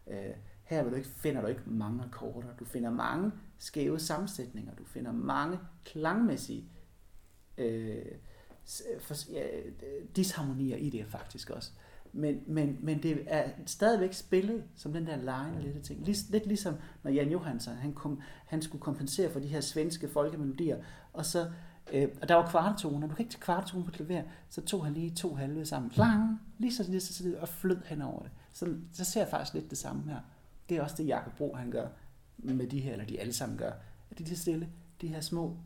Øh, 0.09 0.33
her 0.63 0.83
vil 0.83 0.91
du 0.91 0.97
ikke, 0.97 1.09
finder 1.09 1.41
du 1.41 1.47
ikke 1.47 1.61
mange 1.65 2.03
akkorder. 2.03 2.47
Du 2.59 2.65
finder 2.65 2.89
mange 2.89 3.31
skæve 3.57 3.99
sammensætninger. 3.99 4.75
Du 4.75 4.83
finder 4.83 5.11
mange 5.11 5.59
klangmæssige 5.85 6.69
øh, 7.57 8.05
for, 8.99 9.31
ja, 9.31 9.43
disharmonier 10.15 10.77
i 10.77 10.89
det 10.89 11.05
faktisk 11.09 11.49
også. 11.49 11.71
Men, 12.13 12.43
men, 12.47 12.77
men 12.81 13.03
det 13.03 13.23
er 13.27 13.49
stadigvæk 13.65 14.13
spillet 14.13 14.63
som 14.75 14.93
den 14.93 15.07
der 15.07 15.15
line 15.15 15.61
lidt 15.61 15.83
ting. 15.83 16.05
Lidt, 16.05 16.29
lidt 16.29 16.45
ligesom 16.45 16.75
når 17.03 17.11
Jan 17.11 17.31
Johansson, 17.31 17.75
han, 17.75 17.93
kom, 17.93 18.21
han 18.45 18.61
skulle 18.61 18.81
kompensere 18.81 19.31
for 19.31 19.39
de 19.39 19.47
her 19.47 19.61
svenske 19.61 20.09
folkemelodier, 20.09 20.83
og 21.13 21.25
så 21.25 21.51
Øh, 21.93 22.07
og 22.21 22.29
der 22.29 22.35
var 22.35 22.49
kvartetoner. 22.49 23.07
Du 23.07 23.15
kan 23.15 23.23
ikke 23.25 23.33
tage 23.33 23.41
kvartetoner 23.41 23.85
på 23.85 23.91
klaver. 23.91 24.23
Så 24.49 24.61
tog 24.61 24.85
han 24.85 24.93
lige 24.93 25.15
to 25.15 25.35
halve 25.35 25.65
sammen. 25.65 25.91
Klang, 25.91 26.41
lige 26.57 26.73
så, 26.73 26.83
lige 26.83 27.01
så, 27.01 27.13
så 27.13 27.35
og 27.39 27.49
flød 27.49 27.81
hen 27.85 28.01
over 28.01 28.21
det. 28.21 28.31
Så, 28.57 28.75
så 28.93 29.03
ser 29.03 29.21
jeg 29.21 29.29
faktisk 29.29 29.53
lidt 29.53 29.69
det 29.69 29.77
samme 29.77 30.03
her. 30.03 30.19
Det 30.69 30.77
er 30.77 30.81
også 30.81 30.95
det, 30.97 31.07
Jakob 31.07 31.33
Bro 31.37 31.55
han 31.55 31.71
gør 31.71 31.87
med 32.37 32.67
de 32.67 32.79
her, 32.79 32.91
eller 32.91 33.05
de 33.05 33.19
alle 33.19 33.33
sammen 33.33 33.57
gør. 33.57 33.71
At 34.11 34.19
de 34.19 34.23
der 34.23 34.35
stille, 34.35 34.69
de 35.01 35.07
her 35.07 35.21
små 35.21 35.57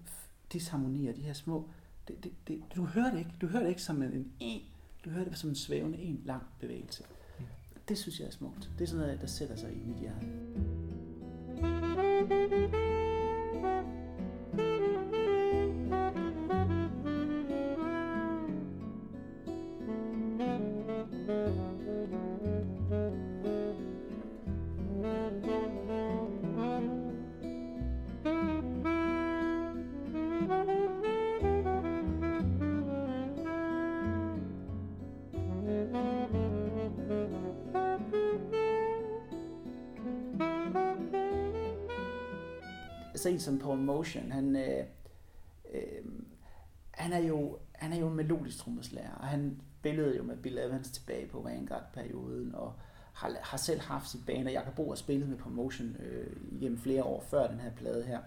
disharmonier, 0.54 1.14
de 1.14 1.22
her 1.22 1.34
små, 1.34 1.70
det, 2.08 2.24
det, 2.24 2.32
det, 2.48 2.64
du 2.76 2.86
hører 2.86 3.12
det 3.12 3.20
ikke. 3.20 3.32
Du 3.42 3.48
hører 3.48 3.64
det 3.64 3.70
ikke 3.70 3.82
som 3.82 4.02
en, 4.02 4.32
en 4.40 4.62
du 5.06 5.10
hører 5.10 5.30
det 5.30 5.38
som 5.38 5.50
en 5.50 5.56
svævende, 5.56 5.98
en 5.98 6.22
lang 6.26 6.44
bevægelse. 6.60 7.04
Det 7.88 7.98
synes 7.98 8.20
jeg 8.20 8.28
er 8.28 8.32
smukt. 8.32 8.72
Det 8.78 8.84
er 8.84 8.88
sådan 8.88 9.06
noget, 9.06 9.22
der 9.22 9.28
sætter 9.28 9.56
sig 9.56 9.74
i 9.74 9.86
mit 9.86 9.98
hjerte. 9.98 10.28
En 43.26 43.40
som 43.40 43.60
Paul 43.60 43.78
Motion, 43.78 44.32
han, 44.32 44.56
øh, 44.56 44.86
øh, 45.74 46.12
han, 46.92 47.14
er 47.14 47.20
jo, 47.20 47.58
han 47.72 47.94
er 47.94 47.98
jo 47.98 48.08
en 48.08 48.16
melodisk 48.16 48.58
trommeslager, 48.58 49.16
og 49.20 49.28
han 49.28 49.62
spillede 49.80 50.18
jo 50.18 50.24
med 50.24 50.38
Bill 50.38 50.58
Evans 50.58 50.92
tilbage 50.92 51.28
på 51.28 51.42
Vanguard-perioden, 51.42 52.56
og 52.56 52.74
har, 53.14 53.36
har 53.42 53.58
selv 53.58 53.82
haft 53.82 54.10
sit 54.10 54.26
band, 54.26 54.48
og 54.48 54.54
Jacob 54.54 54.76
Bo 54.76 54.90
har 54.90 54.96
spillet 54.96 55.30
med 55.30 55.38
Promotion 55.38 55.88
Motion 55.88 56.08
øh, 56.08 56.28
igennem 56.52 56.78
flere 56.78 57.04
år 57.04 57.22
før 57.30 57.48
den 57.48 57.60
her 57.60 57.72
plade 57.72 58.04
her. 58.04 58.20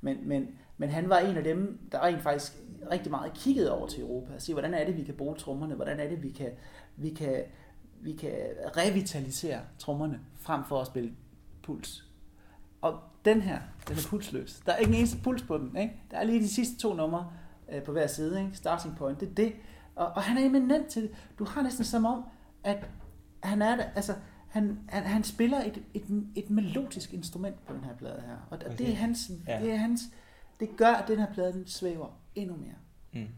Men, 0.00 0.28
men, 0.28 0.48
men 0.76 0.88
han 0.88 1.08
var 1.08 1.18
en 1.18 1.36
af 1.36 1.44
dem, 1.44 1.78
der 1.92 2.04
rent 2.04 2.22
faktisk 2.22 2.52
rigtig 2.90 3.10
meget 3.10 3.32
kiggede 3.34 3.72
over 3.72 3.86
til 3.86 4.02
Europa, 4.02 4.34
og 4.34 4.42
se, 4.42 4.52
hvordan 4.52 4.74
er 4.74 4.84
det, 4.84 4.96
vi 4.96 5.02
kan 5.02 5.14
bruge 5.14 5.36
trommerne, 5.36 5.74
hvordan 5.74 6.00
er 6.00 6.08
det, 6.08 6.22
vi 6.22 6.30
kan, 6.30 6.50
vi 6.96 7.10
kan, 7.10 7.44
vi 8.00 8.12
kan 8.12 8.32
revitalisere 8.76 9.60
trommerne, 9.78 10.20
frem 10.40 10.64
for 10.64 10.80
at 10.80 10.86
spille 10.86 11.12
puls. 11.62 12.04
Og 12.80 13.00
den 13.24 13.42
her, 13.42 13.58
den 13.88 13.96
er 13.96 14.06
pulsløs. 14.08 14.62
Der 14.66 14.72
er 14.72 14.76
ikke 14.76 14.92
en 14.92 14.98
eneste 14.98 15.18
puls 15.18 15.42
på 15.42 15.58
den. 15.58 15.76
Ikke? 15.76 15.94
Der 16.10 16.16
er 16.16 16.24
lige 16.24 16.40
de 16.40 16.48
sidste 16.48 16.78
to 16.78 16.94
numre 16.94 17.30
øh, 17.72 17.82
på 17.82 17.92
hver 17.92 18.06
side. 18.06 18.40
Ikke? 18.40 18.56
Starting 18.56 18.96
point, 18.96 19.20
det 19.20 19.28
er 19.28 19.34
det. 19.34 19.52
Og, 19.94 20.06
og 20.06 20.22
han 20.22 20.38
er 20.38 20.46
eminent 20.46 20.86
til 20.86 21.02
det. 21.02 21.10
Du 21.38 21.44
har 21.44 21.62
næsten 21.62 21.84
som 21.84 22.04
om, 22.04 22.24
at 22.64 22.90
han 23.42 23.62
er 23.62 23.76
der, 23.76 23.84
altså, 23.84 24.14
han, 24.48 24.78
han, 24.88 25.02
han 25.02 25.24
spiller 25.24 25.64
et, 25.64 25.82
et, 25.94 26.24
et 26.34 26.50
melodisk 26.50 27.12
instrument 27.12 27.66
på 27.66 27.72
den 27.74 27.84
her 27.84 27.94
plade 27.94 28.22
her. 28.26 28.36
Og 28.50 28.58
okay. 28.66 28.78
det 28.78 28.88
er 28.88 28.94
hans, 28.94 29.30
ja. 29.48 29.60
det 29.60 29.72
er 29.72 29.76
hans, 29.76 30.00
det 30.60 30.76
gør, 30.76 30.92
at 30.92 31.08
den 31.08 31.18
her 31.18 31.32
plade 31.32 31.52
den 31.52 31.66
svæver 31.66 32.18
endnu 32.34 32.56
mere. 32.56 32.74
Mm. 33.12 33.28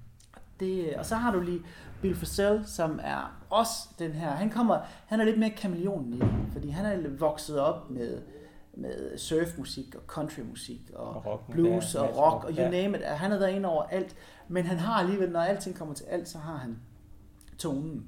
Det, 0.60 0.94
og 0.96 1.06
så 1.06 1.16
har 1.16 1.32
du 1.32 1.40
lige 1.40 1.60
Bill 2.02 2.16
Frisell, 2.16 2.66
som 2.66 3.00
er 3.02 3.42
også 3.50 3.88
den 3.98 4.12
her, 4.12 4.30
han 4.30 4.50
kommer, 4.50 4.80
han 5.06 5.20
er 5.20 5.24
lidt 5.24 5.38
mere 5.38 5.50
kameleonen 5.50 6.14
i 6.14 6.22
fordi 6.52 6.68
han 6.68 6.86
er 6.86 7.08
vokset 7.08 7.60
op 7.60 7.90
med, 7.90 8.22
med 8.76 9.18
surfmusik 9.18 9.94
og 9.94 10.02
countrymusik 10.06 10.90
og, 10.94 11.08
og 11.08 11.26
rock, 11.26 11.50
blues 11.50 11.94
ja, 11.94 12.00
og 12.00 12.16
rock 12.16 12.44
og 12.44 12.50
you 12.50 12.62
ja. 12.62 12.70
name 12.70 12.98
it. 12.98 13.04
Han 13.04 13.30
har 13.30 13.38
været 13.38 13.52
inde 13.52 13.68
over 13.68 13.82
alt, 13.82 14.16
men 14.48 14.66
han 14.66 14.78
har 14.78 14.94
alligevel, 15.00 15.30
når 15.30 15.40
alting 15.40 15.76
kommer 15.76 15.94
til 15.94 16.04
alt, 16.04 16.28
så 16.28 16.38
har 16.38 16.56
han 16.56 16.78
tonen. 17.58 18.06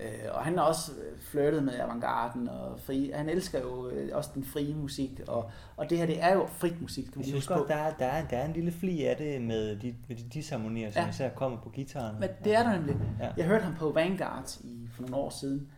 Øh, 0.00 0.08
og 0.30 0.44
han 0.44 0.58
har 0.58 0.64
også 0.64 0.92
flirtet 1.20 1.64
med 1.64 1.74
avantgarden 1.74 2.48
og 2.48 2.80
fri. 2.80 3.10
Han 3.14 3.28
elsker 3.28 3.60
jo 3.60 3.88
øh, 3.88 4.16
også 4.16 4.30
den 4.34 4.44
frie 4.44 4.74
musik, 4.74 5.20
og, 5.28 5.50
og 5.76 5.90
det 5.90 5.98
her 5.98 6.06
det 6.06 6.22
er 6.22 6.32
jo 6.32 6.46
frit 6.46 6.80
musik. 6.80 7.14
Du 7.14 7.20
jeg 7.20 7.26
synes 7.26 7.46
godt, 7.46 7.68
der 7.68 7.74
er, 7.74 7.94
der, 7.94 8.06
er, 8.06 8.28
der 8.28 8.36
er 8.36 8.44
en 8.44 8.52
lille 8.52 8.72
fli 8.72 9.04
af 9.04 9.16
det 9.16 9.42
med 9.42 9.76
de, 9.76 9.94
med 10.08 10.16
de 10.16 10.22
disharmonier, 10.22 10.90
som 10.90 11.02
ja. 11.02 11.08
især 11.08 11.28
kommer 11.28 11.60
på 11.60 11.70
gitaren. 11.70 12.20
Men 12.20 12.28
det 12.44 12.54
er 12.54 12.62
der 12.62 12.72
nemlig. 12.72 12.96
Ja. 13.20 13.28
Jeg 13.36 13.46
hørte 13.46 13.64
ham 13.64 13.74
på 13.74 13.92
Vanguard 13.92 14.56
i, 14.60 14.88
for 14.94 15.02
nogle 15.02 15.16
år 15.16 15.30
siden, 15.30 15.68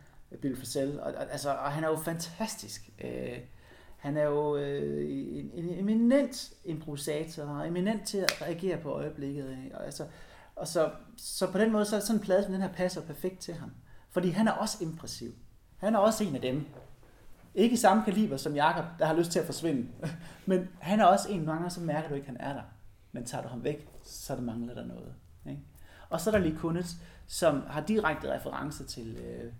Bill 0.41 0.57
Frisell, 0.57 0.99
og, 0.99 1.13
og, 1.13 1.31
altså, 1.31 1.49
og 1.49 1.71
han 1.71 1.83
er 1.83 1.87
jo 1.87 1.97
fantastisk. 1.97 2.89
Øh, 3.03 3.39
han 4.05 4.17
er 4.17 4.23
jo 4.23 4.55
øh, 4.55 5.05
en, 5.09 5.51
en 5.53 5.79
eminent 5.79 6.53
improvisator, 6.65 7.43
og 7.43 7.67
eminent 7.67 8.07
til 8.07 8.17
at 8.17 8.41
reagere 8.41 8.77
på 8.77 8.89
øjeblikket. 8.89 9.57
Ikke? 9.65 9.77
Og, 9.77 9.85
altså, 9.85 10.05
og 10.55 10.67
så, 10.67 10.91
så 11.17 11.51
på 11.51 11.57
den 11.57 11.71
måde, 11.71 11.85
så 11.85 11.95
er 11.95 11.99
sådan 11.99 12.19
en 12.19 12.25
plade 12.25 12.43
som 12.43 12.51
den 12.51 12.61
her 12.61 12.73
passer 12.73 13.01
perfekt 13.01 13.39
til 13.39 13.53
ham. 13.53 13.71
Fordi 14.09 14.29
han 14.29 14.47
er 14.47 14.51
også 14.51 14.77
impressiv. 14.81 15.31
Han 15.77 15.95
er 15.95 15.99
også 15.99 16.23
en 16.23 16.35
af 16.35 16.41
dem. 16.41 16.65
Ikke 17.55 17.73
i 17.73 17.77
samme 17.77 18.03
kaliber 18.03 18.37
som 18.37 18.55
Jakob, 18.55 18.85
der 18.99 19.05
har 19.05 19.13
lyst 19.13 19.31
til 19.31 19.39
at 19.39 19.45
forsvinde. 19.45 19.87
Men 20.45 20.69
han 20.79 20.99
er 20.99 21.05
også 21.05 21.31
en, 21.31 21.45
mange 21.45 21.69
så 21.69 21.81
mærker 21.81 22.09
du 22.09 22.15
ikke, 22.15 22.27
at 22.27 22.37
han 22.37 22.49
er 22.49 22.53
der. 22.53 22.63
Men 23.11 23.25
tager 23.25 23.41
du 23.41 23.47
ham 23.47 23.63
væk, 23.63 23.87
så 24.03 24.35
der 24.35 24.41
mangler 24.41 24.73
der 24.73 24.85
noget. 24.85 25.13
Ikke? 25.49 25.61
Og 26.09 26.21
så 26.21 26.29
er 26.29 26.31
der 26.31 26.39
lige 26.39 26.57
kundet, 26.57 26.85
som 27.27 27.63
har 27.67 27.81
direkte 27.81 28.33
referencer 28.33 28.85
til, 28.85 29.17
øh, 29.17 29.53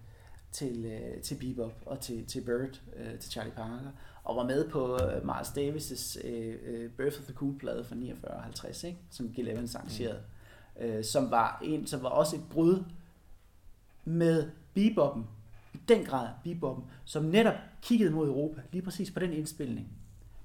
til, 0.55 0.85
øh, 0.85 1.21
til 1.21 1.35
Bebop 1.35 1.73
og 1.85 1.99
til, 1.99 2.25
til 2.25 2.41
Bird, 2.41 2.81
øh, 2.95 3.19
til 3.19 3.31
Charlie 3.31 3.53
Parker 3.53 3.91
og 4.23 4.35
var 4.35 4.43
med 4.43 4.69
på 4.69 4.93
uh, 4.93 5.25
Miles 5.25 5.47
Davis' 5.47 6.27
uh, 6.27 6.91
Birth 6.91 7.19
of 7.19 7.25
the 7.25 7.33
Cool-plade 7.33 7.83
fra 7.83 7.95
49-50, 7.95 8.87
ikke? 8.87 8.99
som 9.09 9.29
Gil 9.33 9.47
Evans 9.47 9.75
arrangerede, 9.75 10.21
mm. 10.81 10.85
uh, 10.85 11.03
som, 11.03 11.31
var 11.31 11.59
en, 11.63 11.87
som 11.87 12.03
var 12.03 12.09
også 12.09 12.35
et 12.35 12.41
brud 12.49 12.83
med 14.05 14.49
beboppen, 14.73 15.27
i 15.73 15.77
den 15.87 16.05
grad 16.05 16.29
beboppen, 16.43 16.85
som 17.05 17.23
netop 17.23 17.53
kiggede 17.81 18.11
mod 18.11 18.27
Europa, 18.27 18.61
lige 18.71 18.81
præcis 18.81 19.11
på 19.11 19.19
den 19.19 19.33
indspilning. 19.33 19.87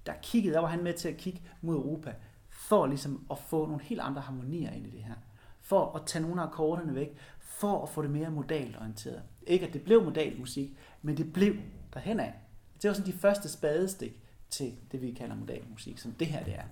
Der 0.07 0.13
kiggede, 0.23 0.55
der 0.55 0.61
var 0.61 0.69
han 0.69 0.85
med 0.85 0.95
til 0.95 1.09
at 1.09 1.17
kigge 1.17 1.43
mod 1.61 1.75
Europa, 1.75 2.15
for 2.49 2.87
ligesom 2.87 3.27
at 3.31 3.39
få 3.39 3.67
nogle 3.67 3.83
helt 3.83 4.01
andre 4.01 4.23
harmonier 4.23 4.71
ind 4.71 4.87
i 4.87 4.91
det 4.91 5.03
her. 5.03 5.15
For 5.61 5.97
at 5.97 6.03
tage 6.07 6.23
nogle 6.23 6.43
af 6.43 6.47
akkorderne 6.47 6.95
væk, 6.95 7.17
for 7.39 7.83
at 7.83 7.89
få 7.89 8.03
det 8.03 8.11
mere 8.11 8.31
modalt 8.31 8.77
orienteret. 8.77 9.23
Ikke 9.47 9.67
at 9.67 9.73
det 9.73 9.83
blev 9.83 10.05
modal 10.05 10.39
musik, 10.39 10.71
men 11.03 11.17
det 11.17 11.33
blev 11.33 11.55
derhen 11.95 12.21
af. 12.21 12.35
Det 12.83 12.89
var 12.89 12.95
sådan 12.95 13.13
de 13.13 13.19
første 13.19 13.49
spadestik 13.49 14.13
til 14.51 14.73
det, 14.93 15.03
vi 15.03 15.11
kalder 15.11 15.37
modal 15.37 15.63
musik, 15.71 15.99
som 15.99 16.13
det 16.13 16.27
her 16.27 16.45
det 16.45 16.55
er. 16.55 16.65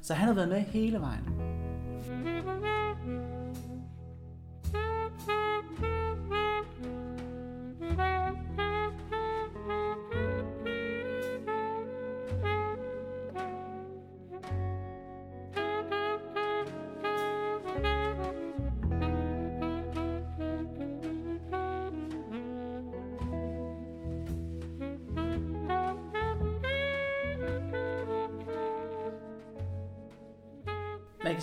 Så 0.00 0.14
han 0.14 0.26
har 0.26 0.34
været 0.34 0.48
med 0.48 0.60
hele 0.60 0.98
vejen. 1.00 1.24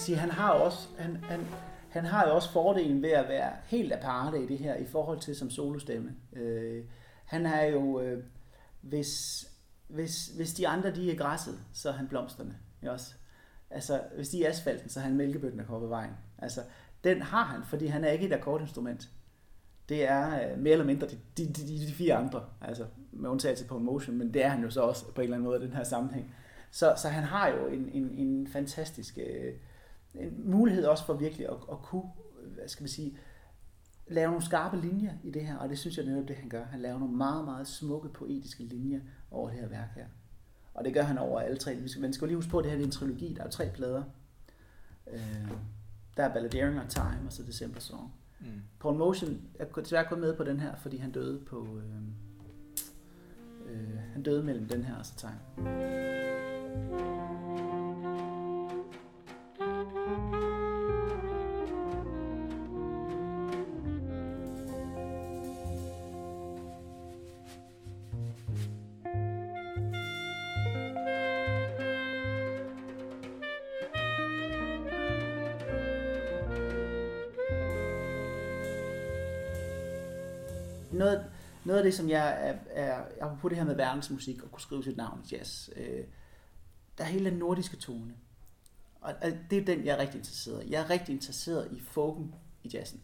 Sige, 0.10 0.20
han 0.20 0.32
har 0.32 0.52
også, 0.52 0.88
han, 0.98 1.16
han, 1.24 1.48
han 1.90 2.06
har 2.06 2.28
jo 2.28 2.36
også 2.36 2.52
fordelen 2.52 3.02
ved 3.02 3.10
at 3.10 3.30
være 3.30 3.52
helt 3.66 3.94
aparte 3.94 4.44
i 4.44 4.48
det 4.48 4.58
her, 4.58 4.76
i 4.76 4.86
forhold 4.86 5.20
til 5.20 5.36
som 5.36 5.50
solostemme. 5.50 6.16
Øh, 6.34 6.84
han 7.26 7.46
er 7.46 7.64
jo, 7.64 8.02
øh, 8.02 8.24
hvis, 8.82 9.46
hvis, 9.88 10.28
hvis 10.28 10.54
de 10.54 10.68
andre 10.68 10.92
de 10.96 11.12
er 11.12 11.16
græsset, 11.16 11.60
så 11.74 11.90
er 11.90 11.94
han 11.94 12.08
blomsterne. 12.08 12.58
Ikke 12.82 12.92
også? 12.92 13.14
Altså, 13.70 14.02
hvis 14.16 14.30
de 14.30 14.46
er 14.46 14.50
asfalten, 14.50 14.90
så 14.90 15.00
er 15.00 15.04
han 15.04 15.16
mælkebøtten, 15.16 15.60
der 15.60 15.66
kommer 15.66 15.80
på 15.80 15.88
vejen. 15.88 16.14
Altså, 16.38 16.62
den 17.04 17.22
har 17.22 17.44
han, 17.44 17.64
fordi 17.64 17.86
han 17.86 18.04
er 18.04 18.10
ikke 18.10 18.26
et 18.26 18.34
akkordinstrument. 18.34 19.10
Det 19.90 20.08
er 20.08 20.52
øh, 20.52 20.60
mere 20.60 20.72
eller 20.72 20.86
mindre 20.86 21.08
de, 21.08 21.18
de, 21.38 21.46
de, 21.54 21.88
de 21.88 21.94
fire 21.94 22.16
andre, 22.16 22.46
altså 22.62 22.86
med 23.12 23.30
undtagelse 23.30 23.66
på 23.66 23.80
Motion, 23.80 24.18
men 24.18 24.34
det 24.34 24.46
er 24.46 24.50
han 24.50 24.64
jo 24.64 24.70
så 24.70 24.82
også 24.82 25.06
på 25.06 25.22
en 25.22 25.24
eller 25.24 25.38
anden 25.38 25.50
måde 25.50 25.64
i 25.64 25.66
den 25.66 25.76
her 25.76 25.84
sammenhæng. 25.84 26.36
Så, 26.72 26.94
så 26.98 27.10
han 27.10 27.24
har 27.24 27.48
jo 27.48 27.68
en, 27.68 27.90
en, 27.94 28.12
en 28.18 28.48
fantastisk 28.48 29.18
øh, 29.18 29.54
en 30.16 30.52
mulighed 30.52 30.86
også 30.86 31.06
for 31.06 31.14
virkelig 31.14 31.50
at, 31.50 31.58
at 31.72 31.82
kunne, 31.82 32.04
hvad 32.56 32.68
skal 32.68 32.84
man 32.84 32.90
sige, 32.90 33.18
lave 34.08 34.28
nogle 34.28 34.46
skarpe 34.46 34.78
linjer 34.78 35.14
i 35.24 35.32
det 35.32 35.46
her, 35.46 35.58
og 35.58 35.70
det 35.70 35.80
synes 35.80 35.98
jeg 35.98 36.06
netop 36.06 36.28
det, 36.28 36.36
han 36.36 36.50
gør. 36.50 36.64
Han 36.64 36.80
laver 36.80 37.00
nogle 37.00 37.16
meget, 37.16 37.46
meget 37.46 37.68
smukke 37.68 38.10
poetiske 38.10 38.64
linjer 38.64 39.00
over 39.32 39.50
det 39.50 39.60
her 39.60 39.68
værk 39.68 39.96
her. 39.96 40.06
Og 40.74 40.86
det 40.86 40.94
gør 40.94 41.02
han 41.02 41.18
over 41.18 41.40
alle 41.40 41.58
tre. 41.58 41.78
Man 42.00 42.14
skal 42.14 42.28
lige 42.28 42.36
huske 42.36 42.52
på, 42.52 42.58
at 42.58 42.64
det 42.64 42.72
her 42.72 42.80
er 42.80 42.84
en 42.84 42.92
trilogi. 42.92 43.34
Der 43.34 43.44
er 43.44 43.50
tre 43.50 43.70
plader. 43.74 44.04
Øh, 45.12 45.52
der 46.18 46.24
er 46.24 46.34
Balladeering 46.34 46.80
og 46.80 46.90
Time, 46.90 47.22
og 47.28 47.34
så 47.34 47.44
December 47.44 47.80
Song. 47.80 48.14
Mm. 48.40 48.46
Paul 48.80 48.98
Motion 48.98 49.42
er 49.60 49.66
desværre 49.66 50.06
kun 50.10 50.22
med 50.22 50.36
på 50.36 50.44
den 50.44 50.60
her, 50.60 50.76
fordi 50.76 50.98
han 50.98 51.12
døde 51.12 51.40
på... 51.46 51.68
Øh, 51.78 52.02
øh, 53.74 53.98
han 54.14 54.24
døde 54.24 54.44
mellem 54.44 54.68
den 54.68 54.84
her 54.84 54.96
og 54.96 55.06
så 55.06 55.16
Time. 55.16 55.40
Noget, 81.00 81.26
noget 81.66 81.80
af 81.80 81.84
det, 81.84 81.94
som 81.94 82.10
jeg 82.10 82.58
er, 82.70 83.02
er 83.18 83.38
på 83.42 83.50
det 83.50 83.58
her 83.58 83.66
med 83.66 83.76
verdensmusik 83.76 84.44
og 84.44 84.52
kunne 84.52 84.62
skrive 84.62 84.84
sit 84.84 84.98
navn 84.98 85.22
i 85.26 85.36
jazz, 85.36 85.70
øh, 85.76 86.04
der 86.98 87.04
er 87.04 87.08
hele 87.08 87.30
den 87.30 87.40
nordiske 87.40 87.78
tone. 87.78 88.14
Og, 89.02 89.14
og 89.22 89.32
det 89.50 89.58
er 89.58 89.66
den, 89.66 89.86
jeg 89.86 89.96
er 89.96 89.98
rigtig 89.98 90.18
interesseret 90.18 90.66
i. 90.66 90.72
Jeg 90.72 90.82
er 90.82 90.90
rigtig 90.90 91.14
interesseret 91.14 91.68
i 91.72 91.80
folken 91.80 92.36
i 92.64 92.70
jazzen. 92.74 93.02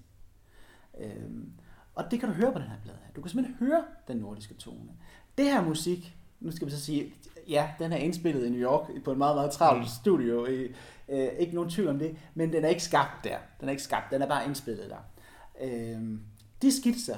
Øhm, 1.00 1.52
og 1.96 2.12
det 2.12 2.20
kan 2.20 2.30
du 2.30 2.36
høre 2.36 2.54
på 2.54 2.60
den 2.60 2.68
her 2.68 2.78
plade 2.84 2.98
her. 3.06 3.14
Du 3.14 3.22
kan 3.22 3.30
simpelthen 3.30 3.68
høre 3.68 3.84
den 4.08 4.18
nordiske 4.18 4.54
tone. 4.54 4.92
Det 5.38 5.46
her 5.46 5.64
musik, 5.64 6.18
nu 6.40 6.52
skal 6.52 6.68
vi 6.68 6.72
så 6.72 6.80
sige, 6.80 7.14
ja, 7.48 7.70
den 7.80 7.94
er 7.94 7.98
indspillet 7.98 8.46
i 8.46 8.50
New 8.50 8.62
York 8.62 9.04
på 9.04 9.12
en 9.12 9.18
meget, 9.18 9.36
meget 9.36 9.52
travlt 9.52 9.82
mm. 9.82 9.88
studio. 9.88 10.46
Øh, 10.46 10.76
øh, 11.10 11.28
ikke 11.40 11.56
nogen 11.56 11.70
tvivl 11.70 11.90
om 11.90 12.00
det, 12.00 12.18
men 12.34 12.54
den 12.54 12.66
er 12.66 12.70
ikke 12.70 12.84
skabt 12.84 13.24
der. 13.24 13.38
Den 13.60 13.68
er 13.68 13.72
ikke 13.72 13.84
skabt, 13.84 14.12
den 14.12 14.22
er 14.22 14.28
bare 14.28 14.46
indspillet 14.46 14.90
der. 14.90 14.98
Øh, 15.62 16.20
de 16.62 16.72
skitser, 16.82 17.18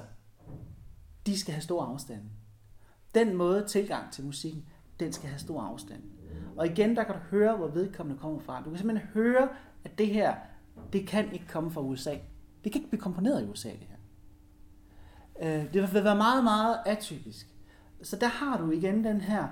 de 1.28 1.40
skal 1.40 1.54
have 1.54 1.62
stor 1.62 1.84
afstand. 1.84 2.22
Den 3.16 3.36
måde 3.36 3.68
tilgang 3.68 4.12
til 4.12 4.26
musikken, 4.26 4.66
den 5.00 5.14
skal 5.14 5.30
have 5.30 5.40
stor 5.40 5.62
afstand. 5.62 6.04
Og 6.58 6.68
igen, 6.68 6.96
der 6.96 7.04
kan 7.04 7.16
du 7.16 7.20
høre, 7.20 7.58
hvor 7.58 7.68
vedkommende 7.68 8.20
kommer 8.20 8.40
fra. 8.40 8.62
Du 8.64 8.70
kan 8.70 8.78
simpelthen 8.78 9.10
høre, 9.14 9.50
at 9.84 9.98
det 9.98 10.08
her, 10.08 10.36
det 10.94 11.08
kan 11.08 11.34
ikke 11.34 11.48
komme 11.48 11.72
fra 11.72 11.82
USA. 11.82 12.12
Det 12.64 12.72
kan 12.72 12.82
ikke 12.82 12.90
blive 12.90 13.02
komponeret 13.02 13.44
i 13.44 13.46
USA, 13.46 13.70
det 13.70 13.88
her. 13.90 13.98
Øh, 15.42 15.74
det 15.74 15.94
vil 15.94 16.04
være 16.04 16.16
meget, 16.16 16.44
meget 16.44 16.78
atypisk. 16.86 17.48
Så 18.02 18.16
der 18.16 18.28
har 18.28 18.58
du 18.58 18.72
igen 18.72 19.04
den 19.04 19.22
her, 19.22 19.48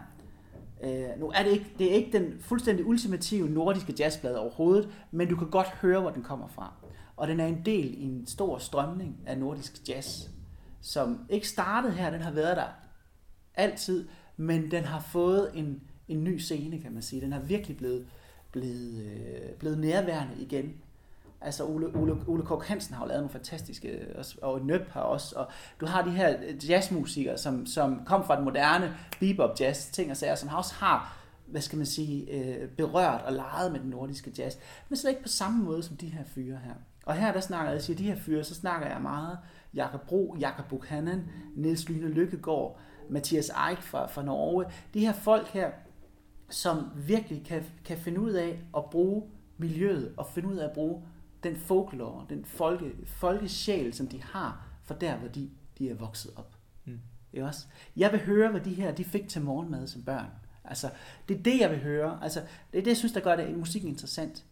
øh, 0.83 1.19
nu 1.19 1.31
er 1.35 1.43
det 1.43 1.51
ikke, 1.51 1.75
det 1.79 1.91
er 1.91 1.95
ikke 1.95 2.17
den 2.17 2.39
fuldstændig 2.39 2.85
ultimative 2.85 3.49
nordiske 3.49 3.93
jazzblad 3.99 4.35
overhovedet, 4.35 4.89
men 5.11 5.27
du 5.27 5.35
kan 5.35 5.49
godt 5.49 5.67
høre, 5.67 6.01
hvor 6.01 6.09
den 6.09 6.23
kommer 6.23 6.47
fra. 6.47 6.73
Og 7.17 7.27
den 7.27 7.39
er 7.39 7.45
en 7.45 7.61
del 7.65 7.93
i 7.97 8.03
en 8.03 8.27
stor 8.27 8.57
strømning 8.57 9.17
af 9.25 9.37
nordisk 9.37 9.89
jazz, 9.89 10.29
som 10.85 11.25
ikke 11.29 11.47
startede 11.47 11.93
her, 11.93 12.09
den 12.09 12.21
har 12.21 12.31
været 12.31 12.57
der 12.57 12.67
altid, 13.55 14.07
men 14.37 14.71
den 14.71 14.83
har 14.83 14.99
fået 14.99 15.51
en, 15.53 15.81
en 16.07 16.23
ny 16.23 16.37
scene, 16.37 16.81
kan 16.81 16.91
man 16.91 17.01
sige. 17.01 17.21
Den 17.21 17.33
har 17.33 17.39
virkelig 17.39 17.77
blevet, 17.77 18.07
blevet, 18.51 19.03
øh, 19.03 19.49
blevet 19.59 19.77
nærværende 19.77 20.33
igen. 20.37 20.73
Altså 21.41 21.65
Ole, 21.65 21.95
Ole, 21.95 22.17
Ole 22.27 22.43
Kok 22.43 22.65
Hansen 22.65 22.95
har 22.95 23.03
jo 23.03 23.07
lavet 23.07 23.21
nogle 23.21 23.31
fantastiske, 23.31 24.15
og 24.41 24.65
Nøb 24.65 24.89
har 24.89 25.01
også, 25.01 25.35
og 25.35 25.47
du 25.79 25.85
har 25.85 26.01
de 26.01 26.11
her 26.11 26.37
jazzmusikere, 26.69 27.37
som, 27.37 27.65
som 27.65 28.05
kom 28.05 28.25
fra 28.25 28.35
den 28.35 28.45
moderne 28.45 28.97
bebop 29.19 29.59
jazz, 29.59 29.91
ting 29.91 30.11
og 30.11 30.17
sager, 30.17 30.35
som 30.35 30.49
også 30.49 30.73
har, 30.73 31.17
hvad 31.45 31.61
skal 31.61 31.77
man 31.77 31.85
sige, 31.85 32.31
øh, 32.31 32.69
berørt 32.69 33.21
og 33.21 33.33
leget 33.33 33.71
med 33.71 33.79
den 33.79 33.89
nordiske 33.89 34.33
jazz, 34.37 34.55
men 34.89 34.97
slet 34.97 35.11
ikke 35.11 35.23
på 35.23 35.29
samme 35.29 35.63
måde 35.63 35.83
som 35.83 35.97
de 35.97 36.07
her 36.07 36.23
fyre 36.23 36.59
her. 36.65 36.73
Og 37.05 37.15
her 37.15 37.33
der 37.33 37.39
snakker 37.39 37.71
jeg, 37.71 37.81
siger 37.81 37.97
de 37.97 38.03
her 38.03 38.15
fyre, 38.15 38.43
så 38.43 38.55
snakker 38.55 38.87
jeg 38.87 39.01
meget 39.01 39.37
Jakob 39.73 40.01
Bro, 40.01 40.35
Jakob 40.39 40.65
Buchanan, 40.69 41.29
Niels 41.55 41.89
Lyne 41.89 42.07
Lykkegaard, 42.07 42.79
Mathias 43.09 43.51
Eik 43.69 43.81
fra, 43.81 44.07
fra 44.07 44.23
Norge. 44.23 44.65
De 44.93 44.99
her 44.99 45.13
folk 45.13 45.47
her, 45.47 45.71
som 46.49 46.89
virkelig 46.95 47.45
kan, 47.45 47.63
kan 47.85 47.97
finde 47.97 48.19
ud 48.19 48.31
af 48.31 48.59
at 48.77 48.85
bruge 48.91 49.23
miljøet 49.57 50.13
og 50.17 50.27
finde 50.27 50.49
ud 50.49 50.55
af 50.55 50.65
at 50.65 50.73
bruge 50.73 51.03
den 51.43 51.55
folklore, 51.55 52.25
den 52.29 52.45
folke, 52.45 52.91
folkesjæl, 53.05 53.93
som 53.93 54.07
de 54.07 54.23
har 54.23 54.67
for 54.83 54.93
der, 54.93 55.17
hvor 55.17 55.27
de, 55.27 55.49
de 55.77 55.89
er 55.89 55.95
vokset 55.95 56.31
op. 56.35 56.55
Mm. 56.85 56.99
Ikke 57.33 57.45
også? 57.45 57.65
Jeg 57.95 58.11
vil 58.11 58.19
høre, 58.19 58.51
hvad 58.51 58.61
de 58.61 58.73
her 58.73 58.91
de 58.91 59.03
fik 59.03 59.29
til 59.29 59.41
morgenmad 59.41 59.87
som 59.87 60.03
børn. 60.03 60.29
Altså, 60.63 60.89
det 61.29 61.37
er 61.39 61.43
det, 61.43 61.59
jeg 61.59 61.71
vil 61.71 61.79
høre. 61.79 62.19
Altså, 62.21 62.41
det 62.71 62.77
er 62.77 62.83
det, 62.83 62.87
jeg 62.87 62.97
synes, 62.97 63.13
der 63.13 63.19
gør 63.19 63.35
det 63.35 63.57
musikken 63.57 63.89
interessant. 63.89 64.45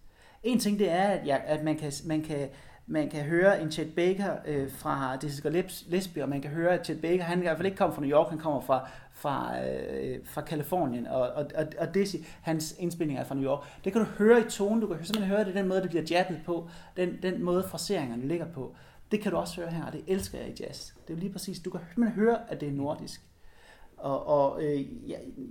En 0.43 0.59
ting, 0.59 0.79
det 0.79 0.89
er, 0.91 1.03
at, 1.03 1.27
jeg, 1.27 1.43
at 1.45 1.63
man, 1.63 1.77
kan, 1.77 1.91
man, 2.05 2.21
kan, 2.21 2.49
man 2.87 3.09
kan 3.09 3.23
høre 3.23 3.61
en 3.61 3.71
Chet 3.71 3.95
Baker 3.95 4.35
øh, 4.45 4.71
fra 4.71 5.15
Dizzy 5.15 5.41
Gillespie, 5.41 6.23
og 6.23 6.29
man 6.29 6.41
kan 6.41 6.51
høre, 6.51 6.73
at 6.79 6.85
Chet 6.85 7.01
Baker, 7.01 7.23
han 7.23 7.39
i 7.39 7.41
hvert 7.41 7.57
fald 7.57 7.65
ikke 7.65 7.77
kommer 7.77 7.95
fra 7.95 8.01
New 8.01 8.11
York, 8.11 8.29
han 8.29 8.39
kommer 8.39 8.61
fra, 8.61 8.89
fra, 9.13 9.63
øh, 9.65 10.19
fra 10.25 10.41
Kalifornien, 10.41 11.07
og, 11.07 11.21
og, 11.21 11.45
og, 11.55 11.65
og 11.79 11.93
Dizzy, 11.93 12.15
hans 12.41 12.75
indspilninger 12.79 13.23
er 13.23 13.27
fra 13.27 13.35
New 13.35 13.43
York. 13.43 13.59
Det 13.83 13.93
kan 13.93 14.01
du 14.01 14.07
høre 14.07 14.39
i 14.39 14.43
tonen, 14.49 14.81
du 14.81 14.87
kan 14.87 15.05
simpelthen 15.05 15.35
høre 15.35 15.45
det, 15.45 15.55
den 15.55 15.67
måde, 15.67 15.81
det 15.81 15.89
bliver 15.89 16.05
jabbet 16.11 16.39
på, 16.45 16.69
den, 16.97 17.19
den 17.21 17.43
måde 17.43 17.63
fraseringerne 17.63 18.27
ligger 18.27 18.45
på. 18.45 18.75
Det 19.11 19.21
kan 19.21 19.31
du 19.31 19.37
også 19.37 19.61
høre 19.61 19.69
her, 19.69 19.85
og 19.85 19.93
det 19.93 20.03
elsker 20.07 20.37
jeg 20.37 20.49
i 20.49 20.63
jazz. 20.63 20.91
Det 21.07 21.13
er 21.13 21.17
lige 21.17 21.31
præcis, 21.31 21.59
du 21.59 21.69
kan 21.69 21.79
simpelthen 21.93 22.23
høre, 22.23 22.51
at 22.51 22.61
det 22.61 22.67
er 22.67 22.73
nordisk. 22.73 23.21
Og, 23.97 24.27
og 24.27 24.63
øh, 24.63 24.81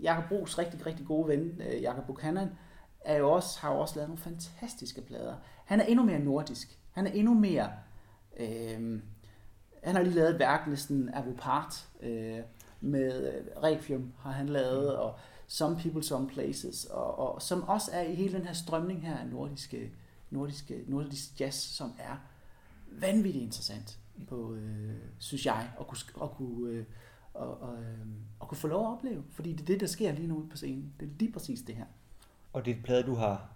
Jakob 0.03 0.25
Brugs 0.29 0.59
rigtig, 0.59 0.87
rigtig 0.87 1.07
gode 1.07 1.29
ven, 1.29 1.63
øh, 1.71 1.83
Jakob 1.83 2.07
Buchanan, 2.07 2.49
er 3.05 3.17
jo 3.17 3.33
også, 3.33 3.61
har 3.61 3.73
jo 3.73 3.81
også 3.81 3.97
lavet 3.97 4.09
nogle 4.09 4.23
fantastiske 4.23 5.01
plader. 5.01 5.37
Han 5.65 5.81
er 5.81 5.85
endnu 5.85 6.05
mere 6.05 6.19
nordisk. 6.19 6.79
Han 6.91 7.07
er 7.07 7.11
endnu 7.11 7.35
mere... 7.35 7.71
Øh, 8.41 9.01
han 9.83 9.95
har 9.95 10.03
lige 10.03 10.15
lavet 10.15 10.31
et 10.31 10.38
værk, 10.38 10.69
næsten 10.69 11.11
Avopart, 11.15 11.88
øh, 12.03 12.38
med 12.81 13.35
øh, 13.35 13.62
Requiem 13.62 14.12
har 14.19 14.31
han 14.31 14.49
lavet, 14.49 14.97
og 14.97 15.19
Some 15.49 15.77
People, 15.77 16.03
Some 16.03 16.29
Places, 16.29 16.85
og, 16.85 17.19
og 17.19 17.43
som 17.43 17.69
også 17.69 17.91
er 17.93 18.03
i 18.03 18.15
hele 18.15 18.33
den 18.38 18.47
her 18.47 18.53
strømning 18.53 19.03
her 19.03 19.17
af 19.17 19.27
nordiske, 19.27 19.93
nordiske, 20.31 20.85
nordisk 20.87 21.41
jazz, 21.41 21.57
som 21.57 21.93
er 21.99 22.17
vanvittigt 22.87 23.45
interessant, 23.45 23.99
på, 24.29 24.55
øh, 24.55 24.95
synes 25.19 25.47
jeg, 25.47 25.71
at 25.81 25.87
kunne, 25.87 26.23
at 26.23 26.31
kunne, 26.31 26.71
øh, 26.71 26.85
og, 27.35 27.62
og, 27.62 27.75
øh, 27.75 28.07
at 28.41 28.49
kunne 28.49 28.59
få 28.59 28.69
lov 28.69 28.87
at 28.87 28.93
opleve. 28.93 29.23
Fordi 29.31 29.53
det 29.53 29.61
er 29.61 29.67
det, 29.67 29.81
der 29.81 29.87
sker 29.87 30.12
lige 30.12 30.29
nu 30.29 30.47
på 30.51 30.57
scenen. 30.57 30.93
Det 31.01 31.07
er 31.07 31.12
lige 31.19 31.33
præcis 31.33 31.61
det 31.62 31.75
her. 31.75 31.87
Og 32.53 32.65
det 32.65 32.71
er 32.71 32.77
et 32.77 32.85
plade, 32.85 33.03
du 33.03 33.15
har 33.15 33.49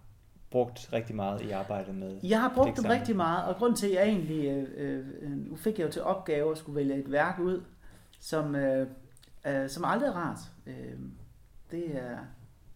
brugt 0.50 0.92
rigtig 0.92 1.16
meget 1.16 1.42
i 1.42 1.50
arbejdet 1.50 1.94
med? 1.94 2.20
Jeg 2.22 2.40
har 2.40 2.52
brugt 2.54 2.76
dem 2.76 2.84
rigtig 2.84 3.16
meget, 3.16 3.44
og 3.44 3.56
grund 3.56 3.76
til, 3.76 3.86
at 3.86 3.94
jeg 3.94 4.02
egentlig, 4.02 4.48
øh, 4.48 4.68
øh, 4.76 5.30
nu 5.30 5.56
fik 5.56 5.78
jeg 5.78 5.86
jo 5.86 5.92
til 5.92 6.02
opgave 6.02 6.52
at 6.52 6.58
skulle 6.58 6.76
vælge 6.76 6.94
et 6.94 7.12
værk 7.12 7.38
ud, 7.38 7.62
som, 8.20 8.54
øh, 8.54 8.86
øh, 9.46 9.70
som 9.70 9.84
aldrig 9.84 10.08
er 10.08 10.12
rart. 10.12 10.38
Øh, 10.66 10.98
det 11.70 11.96
er 11.96 12.18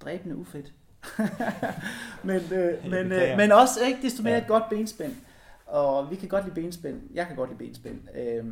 dræbende 0.00 0.36
ufedt. 0.36 0.72
men, 2.24 2.40
øh, 2.52 2.90
men, 2.90 3.12
øh, 3.12 3.36
men 3.36 3.52
også 3.52 3.80
ikke 3.86 4.02
desto 4.02 4.22
mere 4.22 4.34
ja. 4.34 4.40
et 4.40 4.46
godt 4.46 4.64
benspænd. 4.70 5.16
Og 5.66 6.10
vi 6.10 6.16
kan 6.16 6.28
godt 6.28 6.44
lide 6.44 6.54
benspænd. 6.54 7.02
Jeg 7.14 7.26
kan 7.26 7.36
godt 7.36 7.50
lide 7.50 7.58
benspænd. 7.58 8.00
Øh, 8.16 8.44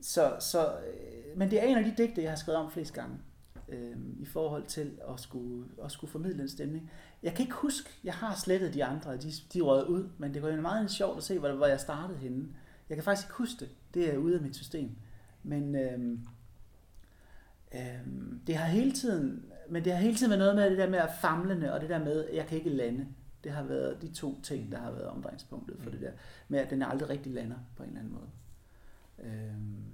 så, 0.00 0.32
så, 0.40 0.66
øh, 0.66 1.38
men 1.38 1.50
det 1.50 1.62
er 1.62 1.66
en 1.66 1.78
af 1.78 1.84
de 1.84 1.94
digte, 1.98 2.22
jeg 2.22 2.30
har 2.30 2.36
skrevet 2.36 2.60
om 2.60 2.70
flest 2.70 2.94
gange 2.94 3.16
øh, 3.70 3.96
i 4.18 4.24
forhold 4.24 4.66
til 4.66 4.98
at 5.08 5.20
skulle, 5.20 5.66
at 5.84 5.92
skulle 5.92 6.10
formidle 6.10 6.42
en 6.42 6.48
stemning. 6.48 6.90
Jeg 7.22 7.34
kan 7.34 7.42
ikke 7.42 7.54
huske, 7.54 7.90
jeg 8.04 8.14
har 8.14 8.34
slettet 8.34 8.74
de 8.74 8.84
andre, 8.84 9.16
de, 9.16 9.32
de 9.54 9.60
røget 9.60 9.86
ud, 9.86 10.08
men 10.18 10.34
det 10.34 10.42
var 10.42 10.48
jo 10.48 10.60
meget 10.60 10.90
sjovt 10.90 11.16
at 11.16 11.24
se, 11.24 11.38
hvor, 11.38 11.52
hvor 11.52 11.66
jeg 11.66 11.80
startede 11.80 12.18
henne. 12.18 12.48
Jeg 12.88 12.96
kan 12.96 13.04
faktisk 13.04 13.26
ikke 13.26 13.34
huske 13.34 13.60
det. 13.60 13.68
Det 13.94 14.14
er 14.14 14.18
ude 14.18 14.34
af 14.34 14.42
mit 14.42 14.56
system. 14.56 14.90
Men 15.42 15.74
øh, 15.74 16.18
øh, 17.74 18.06
det 18.46 18.56
har 18.56 18.66
hele 18.66 18.92
tiden, 18.92 19.44
men 19.68 19.84
det 19.84 19.92
har 19.92 20.00
hele 20.00 20.16
tiden 20.16 20.30
været 20.30 20.38
noget 20.38 20.56
med 20.56 20.70
det 20.70 20.78
der 20.78 20.90
med 20.90 20.98
at 20.98 21.10
famlende, 21.20 21.72
og 21.72 21.80
det 21.80 21.88
der 21.88 22.04
med, 22.04 22.24
at 22.24 22.36
jeg 22.36 22.46
kan 22.46 22.58
ikke 22.58 22.70
lande. 22.70 23.06
Det 23.44 23.52
har 23.52 23.62
været 23.62 24.02
de 24.02 24.14
to 24.14 24.40
ting, 24.42 24.72
der 24.72 24.78
har 24.78 24.90
været 24.90 25.06
omdrejningspunktet 25.06 25.76
for 25.80 25.90
det 25.90 26.00
der, 26.00 26.12
med 26.48 26.58
at 26.58 26.70
den 26.70 26.82
aldrig 26.82 27.08
rigtig 27.08 27.32
lander 27.32 27.56
på 27.76 27.82
en 27.82 27.88
eller 27.88 28.00
anden 28.00 28.14
måde. 28.14 28.28
Øhm, 29.18 29.84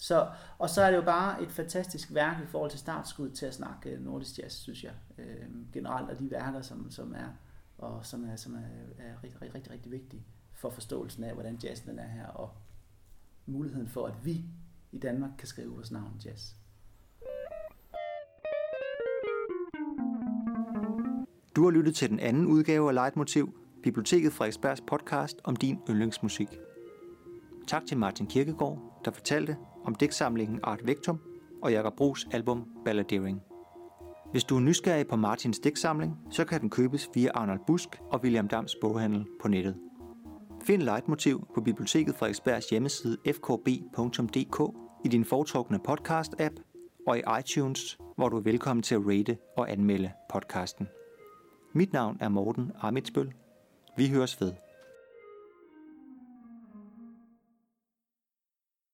så, 0.00 0.28
og 0.58 0.70
så 0.70 0.82
er 0.82 0.90
det 0.90 0.96
jo 0.96 1.02
bare 1.02 1.42
et 1.42 1.50
fantastisk 1.50 2.14
værk 2.14 2.42
i 2.42 2.46
forhold 2.46 2.70
til 2.70 2.78
startskud 2.78 3.30
til 3.30 3.46
at 3.46 3.54
snakke 3.54 3.90
øh, 3.90 4.04
nordisk 4.04 4.38
jazz, 4.38 4.54
synes 4.54 4.84
jeg. 4.84 4.92
Øh, 5.18 5.72
generelt, 5.72 6.10
og 6.10 6.18
de 6.18 6.30
værker, 6.30 6.62
som, 6.62 6.90
som 6.90 7.14
er, 7.14 7.28
og 7.78 8.06
som 8.06 8.24
er, 8.24 8.36
som 8.36 8.54
er, 8.54 8.58
er 8.98 9.22
rigtig, 9.24 9.42
rigtig, 9.42 9.54
rigtig, 9.54 9.72
rigtig 9.72 9.92
vigtige 9.92 10.24
for 10.52 10.70
forståelsen 10.70 11.24
af, 11.24 11.34
hvordan 11.34 11.58
jazzen 11.64 11.98
er 11.98 12.08
her, 12.08 12.26
og 12.26 12.50
muligheden 13.46 13.88
for, 13.88 14.06
at 14.06 14.14
vi 14.24 14.44
i 14.92 14.98
Danmark 14.98 15.30
kan 15.38 15.48
skrive 15.48 15.72
vores 15.72 15.90
navn 15.90 16.20
jazz. 16.24 16.52
Du 21.56 21.64
har 21.64 21.70
lyttet 21.70 21.94
til 21.94 22.10
den 22.10 22.20
anden 22.20 22.46
udgave 22.46 22.88
af 22.88 22.94
Leitmotiv, 22.94 23.54
Biblioteket 23.82 24.32
Frederiksbergs 24.32 24.80
podcast 24.80 25.38
om 25.44 25.56
din 25.56 25.78
yndlingsmusik. 25.90 26.48
Tak 27.66 27.86
til 27.86 27.98
Martin 27.98 28.26
Kirkegaard, 28.26 29.00
der 29.04 29.10
fortalte 29.10 29.56
om 29.84 29.94
digtsamlingen 29.94 30.60
Art 30.62 30.86
Vectum 30.86 31.20
og 31.62 31.72
Jakob 31.72 31.96
Brugs 31.96 32.28
album 32.32 32.64
Balladeering. 32.84 33.42
Hvis 34.30 34.44
du 34.44 34.56
er 34.56 34.60
nysgerrig 34.60 35.06
på 35.06 35.16
Martins 35.16 35.58
digtsamling, 35.58 36.16
så 36.30 36.44
kan 36.44 36.60
den 36.60 36.70
købes 36.70 37.08
via 37.14 37.30
Arnold 37.34 37.60
Busk 37.66 38.00
og 38.10 38.20
William 38.22 38.48
Dams 38.48 38.76
boghandel 38.80 39.26
på 39.42 39.48
nettet. 39.48 39.76
Find 40.62 40.82
Leitmotiv 40.82 41.46
på 41.54 41.60
Biblioteket 41.60 42.14
Frederiksbergs 42.14 42.70
hjemmeside 42.70 43.16
fkb.dk 43.26 44.74
i 45.04 45.08
din 45.08 45.24
foretrukne 45.24 45.78
podcast-app 45.88 46.54
og 47.06 47.18
i 47.18 47.22
iTunes, 47.40 47.98
hvor 48.16 48.28
du 48.28 48.36
er 48.36 48.40
velkommen 48.40 48.82
til 48.82 48.94
at 48.94 49.00
rate 49.04 49.38
og 49.56 49.70
anmelde 49.70 50.12
podcasten. 50.32 50.88
Mit 51.72 51.92
navn 51.92 52.16
er 52.20 52.28
Morten 52.28 52.72
Amitsbøl. 52.80 53.32
Vi 53.96 54.08
høres 54.08 54.40
ved. 54.40 54.52